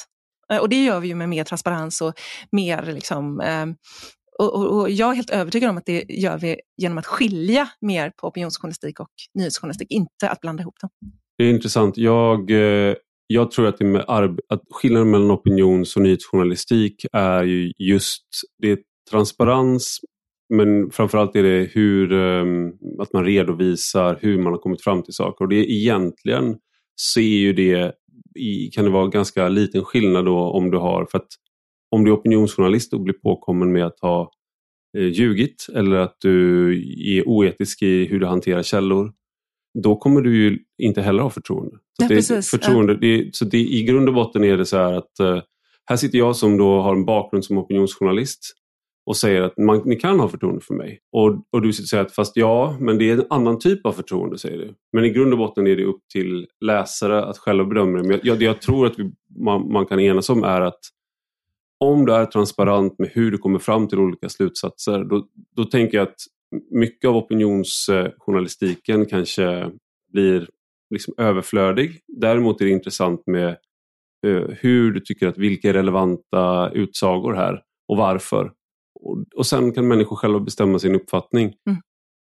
[0.51, 2.13] Eh, och det gör vi ju med mer transparens och
[2.51, 3.41] mer liksom,
[4.39, 7.69] och, och, och, jag är helt övertygad om att det gör vi genom att skilja
[7.82, 10.89] mer på opinionsjournalistik och nyhetsjournalistik, inte att blanda ihop dem.
[11.38, 11.97] Det är intressant.
[11.97, 12.95] Jag, eh,
[13.28, 14.05] jag tror att, det med
[14.49, 18.26] att skillnaden mellan opinions och nyhetsjournalistik är ju just
[18.61, 18.80] det
[19.12, 19.99] transparens
[20.49, 25.14] men framförallt är det hur, ehm, att man redovisar hur man har kommit fram till
[25.14, 25.45] saker.
[25.45, 26.58] Och det är egentligen
[26.95, 27.93] så är ju det,
[28.74, 31.28] kan det vara ganska liten skillnad då om du har, för att
[31.91, 34.32] om du är opinionsjournalist och blir påkommen med att ha
[34.97, 36.74] eh, ljugit eller att du
[37.18, 39.14] är oetisk i hur du hanterar källor,
[39.84, 41.76] då kommer du ju inte heller ha förtroende.
[41.76, 42.99] Så, ja, det, förtroende ja.
[42.99, 45.41] det, så det, I grund och botten är det så här att uh,
[45.86, 48.56] här sitter jag som då har en bakgrund som opinionsjournalist
[49.06, 50.99] och säger att man, ni kan ha förtroende för mig.
[51.12, 54.38] Och, och du säger att fast ja, men det är en annan typ av förtroende,
[54.38, 54.74] säger du.
[54.93, 58.08] Men i grund och botten är det upp till läsare att själva bedöma det.
[58.08, 60.80] Men jag, det jag tror att vi, man, man, kan enas om är att
[61.80, 65.97] om du är transparent med hur du kommer fram till olika slutsatser, då, då tänker
[65.97, 66.16] jag att
[66.72, 69.72] mycket av opinionsjournalistiken kanske
[70.12, 70.49] blir
[70.89, 71.99] liksom överflödig.
[72.08, 73.49] Däremot är det intressant med
[74.28, 78.51] eh, hur du tycker att vilka är relevanta utsagor här och varför.
[79.06, 81.53] Och, och sen kan människor själva bestämma sin uppfattning.
[81.70, 81.82] Mm.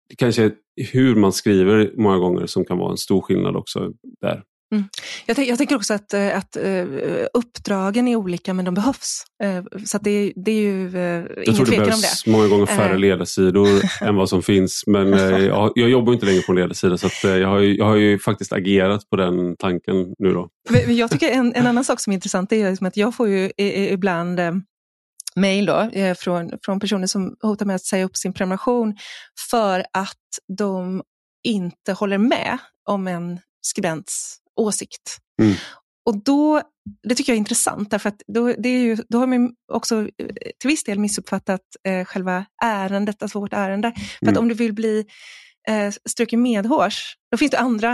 [0.09, 0.53] Det kanske är
[0.91, 3.91] hur man skriver många gånger som kan vara en stor skillnad också
[4.21, 4.43] där.
[4.71, 4.83] Mm.
[5.25, 6.85] Jag, jag, tänker också att, eh, att uh,
[7.33, 9.23] uppdragen är olika men de behövs.
[9.43, 13.67] Uh, så det, det, är ju uh, jag tror det behövs många gånger färre ledarsidor
[14.01, 14.83] än vad som finns.
[14.87, 15.11] Men
[15.45, 18.19] jag, jag, jobbar inte längre på en ledarsida så jag, har ju, jag har ju
[18.19, 20.33] faktiskt agerat på den tanken nu.
[20.33, 20.49] Då.
[20.69, 23.27] Men jag tycker en, en annan sak som är intressant är liksom att jag får
[23.27, 24.39] ju ibland
[25.35, 25.71] mejl
[26.17, 28.97] från, från personer som hotar med att säga upp sin prenumeration
[29.51, 30.17] för att
[30.57, 31.03] de
[31.43, 32.57] inte håller med
[32.89, 35.17] om en skribents åsikt.
[35.41, 35.55] Mm.
[36.05, 36.61] Och då,
[37.07, 40.01] Det tycker jag är intressant, därför att då, det är ju, då har man också
[40.01, 40.07] eh,
[40.59, 43.91] till viss del missuppfattat eh, själva ärendet, alltså vårt ärende.
[44.19, 44.33] För mm.
[44.33, 45.05] att om du vill bli
[45.69, 47.93] eh, struken medhårs, då finns det andra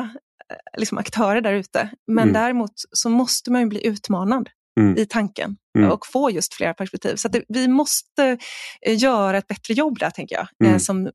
[0.52, 1.90] eh, liksom, aktörer där ute.
[2.08, 2.34] Men mm.
[2.34, 4.98] däremot så måste man ju bli utmanad mm.
[4.98, 5.92] i tanken mm.
[5.92, 7.16] och få just flera perspektiv.
[7.16, 8.38] Så det, vi måste
[8.82, 10.80] eh, göra ett bättre jobb där, tänker jag, eh, mm.
[10.80, 11.10] som,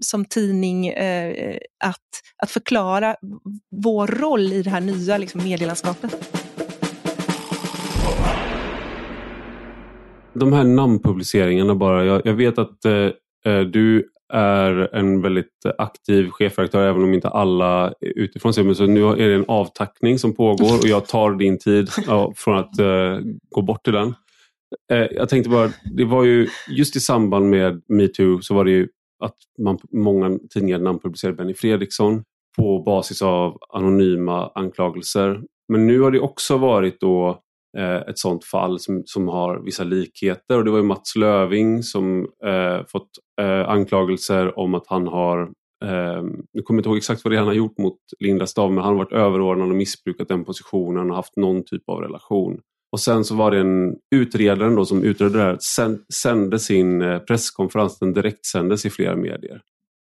[0.00, 1.98] som tidning, eh, att,
[2.42, 3.16] att förklara
[3.70, 6.38] vår roll i det här nya liksom, medielandskapet.
[10.34, 16.88] De här namnpubliceringarna bara, jag, jag vet att eh, du är en väldigt aktiv chefredaktör
[16.88, 20.78] även om inte alla utifrån ser men så nu är det en avtackning som pågår
[20.78, 21.88] och jag tar din tid
[22.36, 23.18] från att uh,
[23.50, 24.08] gå bort till den.
[24.92, 28.70] Uh, jag tänkte bara, det var ju just i samband med metoo så var det
[28.70, 28.88] ju
[29.24, 32.22] att man, många tidningar namnpublicerade Benny Fredriksson
[32.56, 35.42] på basis av anonyma anklagelser.
[35.68, 39.58] Men nu har det också varit då Eh, Eh, ett sådant fall som, som har
[39.64, 40.58] vissa likheter.
[40.58, 43.10] Och det var ju Mats Löving som eh, fått
[43.40, 45.42] eh, anklagelser om att han har
[45.84, 48.46] eh, nu kommer jag inte ihåg exakt vad det är han har gjort mot Linda
[48.46, 52.00] Stav men han har varit överordnad och missbrukat den positionen och haft någon typ av
[52.00, 52.60] relation.
[52.92, 55.58] Och sen så var det en utredare då som utredde det här,
[56.12, 59.62] sände sin eh, presskonferens, den direktsändes i flera medier.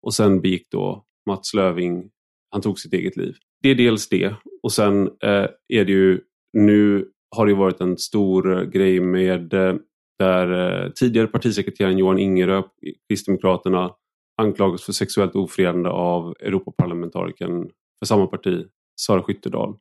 [0.02, 2.10] Och sen begick då Mats Löving,
[2.50, 3.34] han tog sitt eget liv.
[3.62, 6.20] Det är dels det och sen eh, är det ju
[6.52, 7.06] nu
[7.36, 9.74] har det varit en stor eh, grej med eh,
[10.18, 12.62] där eh, tidigare partisekreteraren Johan Ingerö,
[13.08, 13.90] Kristdemokraterna,
[14.42, 18.66] anklagas för sexuellt ofredande av Europaparlamentarikern för samma parti,
[19.00, 19.76] Sara Skyttedal.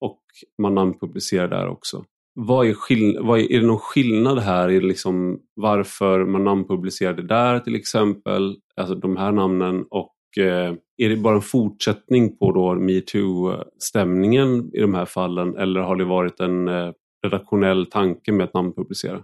[0.00, 0.22] Och
[0.62, 2.04] man namnpublicerar där också.
[2.34, 7.22] Vad är, skill- vad är, är det någon skillnad här i liksom varför man namnpublicerade
[7.22, 12.52] där till exempel, alltså de här namnen och Eh, är det bara en fortsättning på
[12.52, 16.92] då metoo-stämningen i de här fallen eller har det varit en eh,
[17.22, 19.22] redaktionell tanke med att namnpublicera?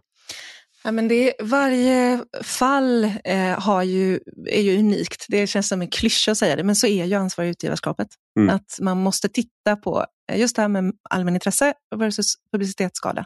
[0.85, 5.27] Ja, men det, varje fall eh, har ju, är ju unikt.
[5.29, 8.09] Det känns som en klyscha att säga det, men så är ju ansvariga utgivarskapet.
[8.39, 8.55] Mm.
[8.55, 13.24] Att man måste titta på just det här med allmänintresse versus publicitetsskada.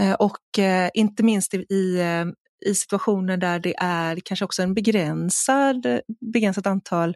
[0.00, 2.00] Eh, och eh, inte minst i, i
[2.66, 5.86] i situationer där det är kanske också en begränsad,
[6.32, 7.14] begränsat antal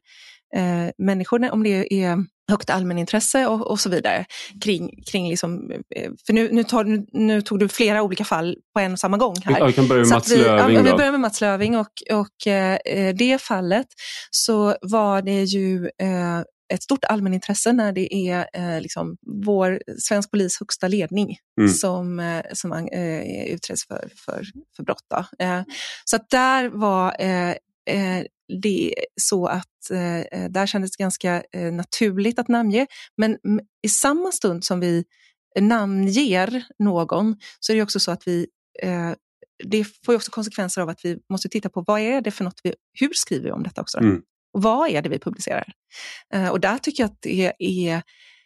[0.57, 2.19] eh, människor, om det är
[2.51, 4.25] högt allmänintresse och, och så vidare.
[4.65, 8.57] Kring, kring liksom, eh, för nu, nu, tar, nu, nu, tog du flera olika fall
[8.75, 9.35] på en och samma gång.
[9.45, 9.59] här.
[9.59, 10.77] Ja, vi kan börja med Mats vi, Löving.
[10.77, 13.87] Ja, vi börjar med Mats Löving och, och eh, det fallet
[14.31, 20.31] så var det ju eh, ett stort allmänintresse när det är eh, liksom vår svensk
[20.31, 21.73] polis högsta ledning mm.
[21.73, 24.47] som, eh, som eh, utreds för, för,
[24.77, 25.13] för brott.
[25.39, 25.63] Eh,
[26.05, 27.51] så att där var eh,
[27.87, 28.25] eh,
[28.63, 31.43] det så att eh, där kändes det ganska
[31.73, 32.87] naturligt att namnge.
[33.17, 33.39] Men
[33.83, 35.05] i samma stund som vi
[35.61, 38.47] namnger någon så är det också så att vi
[39.65, 42.61] det får också konsekvenser av att vi måste titta på vad är det för något
[42.63, 43.99] vi, hur skriver vi om detta också?
[43.99, 44.23] Mm.
[44.53, 45.73] Vad är det vi publicerar?
[46.35, 47.53] Eh, och där tycker jag att det
[47.89, 48.03] är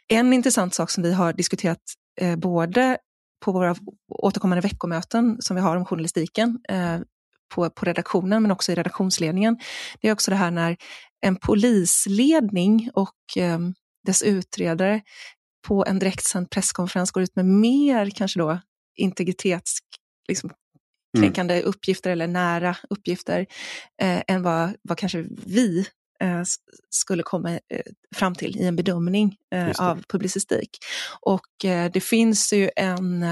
[0.09, 1.81] en intressant sak som vi har diskuterat
[2.21, 2.99] eh, både
[3.45, 3.77] på våra
[4.09, 6.99] återkommande veckomöten som vi har om journalistiken eh,
[7.55, 9.59] på, på redaktionen men också i redaktionsledningen.
[10.01, 10.77] Det är också det här när
[11.21, 13.15] en polisledning och
[14.07, 15.01] dess utredare
[15.67, 18.61] på en direktsänd presskonferens går ut med mer kanske då
[18.97, 19.79] integritets
[20.29, 20.51] liksom,
[21.21, 21.67] kränkande mm.
[21.67, 23.47] uppgifter eller nära uppgifter
[24.03, 25.87] eh, än vad, vad kanske vi
[26.21, 26.43] eh,
[26.91, 27.61] skulle komma eh,
[28.15, 30.79] fram till i en bedömning eh, av publicistik.
[31.21, 33.25] Och eh, det finns ju en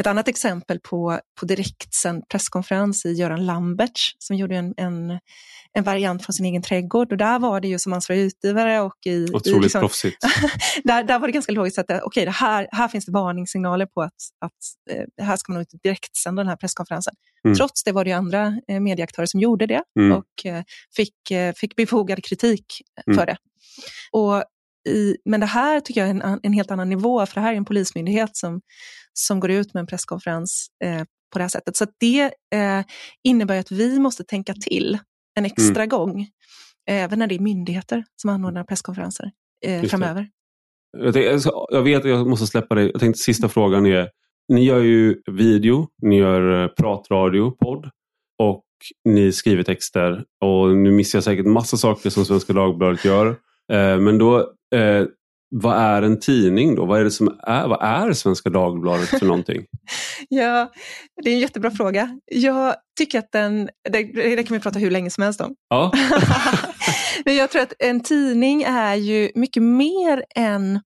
[0.00, 5.18] ett annat exempel på, på direktsänd presskonferens i Göran Lamberts som gjorde en, en,
[5.72, 9.06] en, variant från sin egen trädgård och där var det ju som ansvarig utgivare och
[9.06, 9.24] i...
[9.24, 10.16] Otroligt i liksom, proffsigt.
[10.84, 14.02] där, där var det ganska logiskt att okay, det här, här finns det varningssignaler på
[14.02, 14.52] att, att
[14.90, 17.14] eh, här ska man nog inte direktsända den här presskonferensen.
[17.44, 17.56] Mm.
[17.56, 20.16] Trots det var det ju andra eh, medieaktörer som gjorde det mm.
[20.16, 20.62] och eh,
[20.96, 22.64] fick, eh, fick befogad kritik
[23.06, 23.18] mm.
[23.18, 23.36] för det.
[24.12, 24.44] Och
[24.88, 27.52] i, men det här tycker jag är en, en helt annan nivå, för det här
[27.52, 28.60] är en polismyndighet som,
[29.12, 31.02] som går ut med en presskonferens eh,
[31.32, 31.76] på det här sättet.
[31.76, 32.22] Så det
[32.54, 32.84] eh,
[33.24, 34.98] innebär att vi måste tänka till
[35.38, 35.88] en extra mm.
[35.88, 36.26] gång,
[36.88, 39.30] även när det är myndigheter som anordnar presskonferenser
[39.66, 40.28] eh, framöver.
[40.98, 42.82] Jag, tänkte, jag vet att jag måste släppa det.
[42.82, 44.08] Jag tänkte sista frågan är,
[44.48, 47.90] ni gör ju video, ni gör eh, pratradio, podd
[48.38, 48.64] och
[49.04, 53.36] ni skriver texter och nu missar jag säkert massa saker som Svenska Dagbladet gör.
[53.70, 55.06] Eh, men då Eh,
[55.50, 56.86] vad är en tidning då?
[56.86, 59.66] Vad är det som är, vad är Svenska Dagbladet för någonting?
[60.28, 60.72] ja,
[61.22, 62.18] det är en jättebra fråga.
[62.26, 65.54] Jag tycker att den, det, det kan vi prata hur länge som helst om.
[65.68, 65.92] Ja.
[67.24, 70.80] Men jag tror att en tidning är ju mycket mer än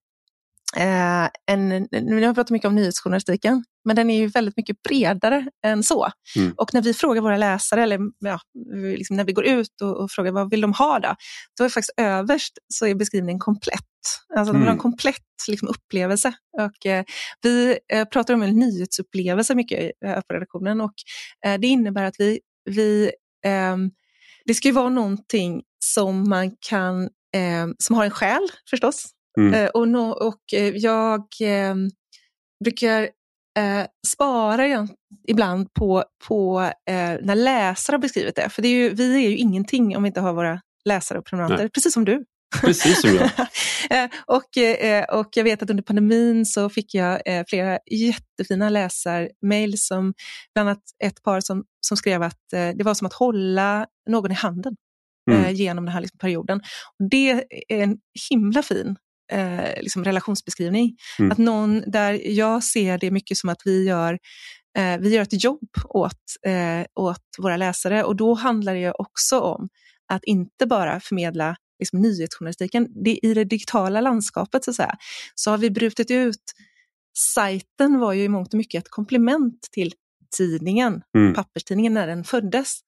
[0.76, 5.46] Eh, en, nu har pratat mycket om nyhetsjournalistiken, men den är ju väldigt mycket bredare
[5.66, 6.08] än så.
[6.36, 6.54] Mm.
[6.56, 8.38] Och när vi frågar våra läsare, eller ja,
[8.96, 11.14] liksom när vi går ut och, och, frågar vad vill de ha då?
[11.58, 13.80] Då är faktiskt överst så är beskrivningen komplett.
[14.36, 14.82] Alltså de vill ha en mm.
[14.82, 16.32] komplett liksom, upplevelse.
[16.58, 17.04] Och, eh,
[17.42, 20.94] vi eh, pratar om en nyhetsupplevelse mycket eh, på redaktionen och
[21.46, 23.10] eh, det innebär att vi, vi
[23.46, 23.90] ehm,
[24.44, 29.54] det ska ju vara någonting som man kan, ehm, som har en själ förstås, Mm.
[29.54, 31.74] Eh, och, no, och eh, jag eh,
[32.64, 33.08] brukar
[33.58, 34.88] eh, spara
[35.28, 38.48] ibland på, på eh, när läsare har beskrivit det.
[38.48, 41.26] För det är ju, vi är ju ingenting om vi inte har våra läsare och
[41.26, 42.24] prenumeranter, precis som du.
[42.60, 43.30] Precis som jag.
[43.90, 44.44] Eh, och,
[45.18, 50.14] och jag vet att under pandemin så fick jag flera jättefina läsarmail som
[50.54, 54.34] bland annat ett par som, som skrev att det var som att hålla någon i
[54.34, 54.76] handen
[55.30, 55.54] mm.
[55.54, 56.60] genom den här liksom perioden.
[56.98, 57.98] Och det är en
[58.30, 58.96] himla fin
[59.32, 60.96] eh, liksom relationsbeskrivning.
[61.18, 61.32] Mm.
[61.32, 64.18] Att någon, där jag ser det mycket som att vi gör,
[64.78, 69.40] eh, vi gör ett jobb åt, eh, åt våra läsare och då handlar det också
[69.40, 69.68] om
[70.12, 72.88] att inte bara förmedla liksom, nyhetsjournalistiken.
[73.04, 74.96] Det, I det digitala landskapet så, att säga,
[75.34, 76.54] så har vi brutit ut
[77.18, 79.92] Sajten var ju i mångt och mycket ett komplement till
[80.36, 81.34] tidningen, mm.
[81.34, 82.80] papperstidningen, när den föddes.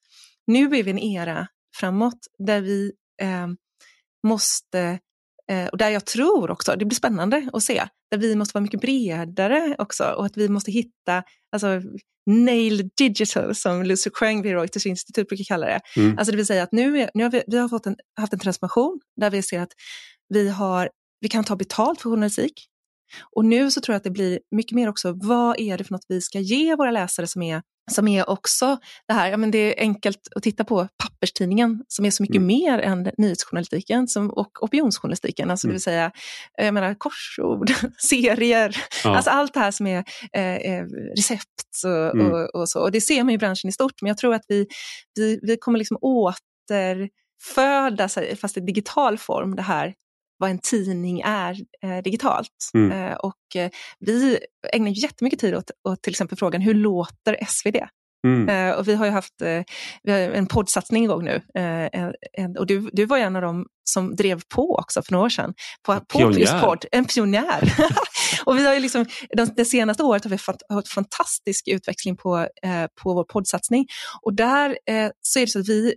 [0.47, 3.47] Nu är vi en era framåt där vi eh,
[4.27, 4.99] måste
[5.51, 8.63] Eh, och där jag tror också, det blir spännande att se, där vi måste vara
[8.63, 11.23] mycket bredare också och att vi måste hitta,
[11.53, 11.81] alltså
[12.31, 15.81] nail digital som Lucy Kreng vid Reuters institut brukar kalla det.
[15.97, 16.19] Mm.
[16.19, 18.33] Alltså det vill säga att nu, är, nu har vi, vi har fått en, haft
[18.33, 19.73] en transformation där vi ser att
[20.29, 20.91] vi, har,
[21.21, 22.67] vi kan ta betalt för journalistik.
[23.37, 25.93] Och nu så tror jag att det blir mycket mer också, vad är det för
[25.93, 28.79] något vi ska ge våra läsare som är som är också
[29.09, 32.37] det här, ja, men det är enkelt att titta på papperstidningen som är så mycket
[32.37, 32.47] mm.
[32.47, 35.51] mer än nyhetsjournalistiken som, och opinionsjournalistiken.
[35.51, 35.73] Alltså, mm.
[35.73, 36.13] Det vill säga
[36.57, 39.17] jag menar, korsord, serier, ja.
[39.17, 40.85] alltså allt det här som är eh, eh,
[41.17, 42.33] recept och, mm.
[42.33, 42.81] och, och, så.
[42.81, 44.67] Och det ser man i branschen i stort, men jag tror att vi,
[45.15, 48.09] vi, vi kommer liksom återföda,
[48.41, 49.95] fast i digital form, det här
[50.39, 52.71] vad en tidning är eh, digitalt.
[52.75, 52.93] Mm.
[52.93, 54.39] Eh, och eh, vi
[54.73, 57.77] ägnar jättemycket tid åt, åt till exempel frågan hur låter SvD?
[58.27, 58.49] Mm.
[58.49, 59.63] Eh, och vi har ju haft eh,
[60.03, 61.35] vi har en poddsatsning igång nu.
[61.35, 65.25] Eh, en, och du, du var en av dem som drev på också för några
[65.25, 65.55] år sedan.
[65.87, 67.75] På, på just podd, en pionjär.
[68.45, 72.17] och vi har ju liksom, det, det senaste året har vi fått, haft fantastisk utväxling
[72.17, 72.49] på,
[73.03, 73.87] på vår poddsatsning.
[74.23, 74.79] Och där
[75.23, 75.95] så är det så att vi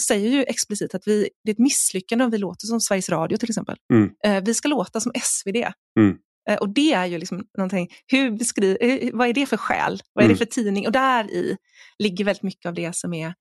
[0.00, 3.36] säger ju explicit att vi, det är ett misslyckande om vi låter som Sveriges Radio
[3.36, 3.76] till exempel.
[3.92, 4.44] Mm.
[4.44, 5.56] vi ska låta som SvD.
[5.98, 6.16] Mm.
[6.48, 10.02] Eh, och det är ju liksom någonting, hur beskriv, eh, vad är det för skäl?
[10.12, 10.34] Vad är mm.
[10.34, 10.86] det för tidning?
[10.86, 11.56] Och där i
[11.98, 13.34] ligger väldigt mycket av det som är,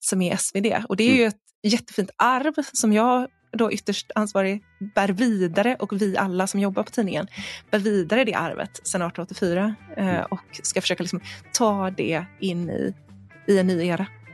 [0.00, 0.66] som är SvD.
[0.88, 1.20] Och det är mm.
[1.20, 4.62] ju ett jättefint arv som jag då ytterst ansvarig
[4.94, 7.26] bär vidare och vi alla som jobbar på tidningen
[7.70, 10.24] bär vidare det arvet sedan 1884 eh, mm.
[10.30, 11.20] och ska försöka liksom
[11.52, 12.94] ta det in i,
[13.46, 14.06] i en ny era.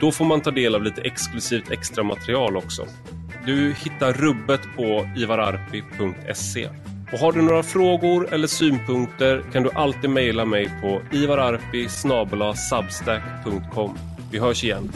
[0.00, 2.86] Då får man ta del av lite exklusivt extra material också.
[3.46, 6.68] Du hittar rubbet på ivararpi.se.
[7.12, 13.98] Och har du några frågor eller synpunkter kan du alltid mejla mig på ivararpi.substack.com.
[14.30, 14.92] Vi hörs igen.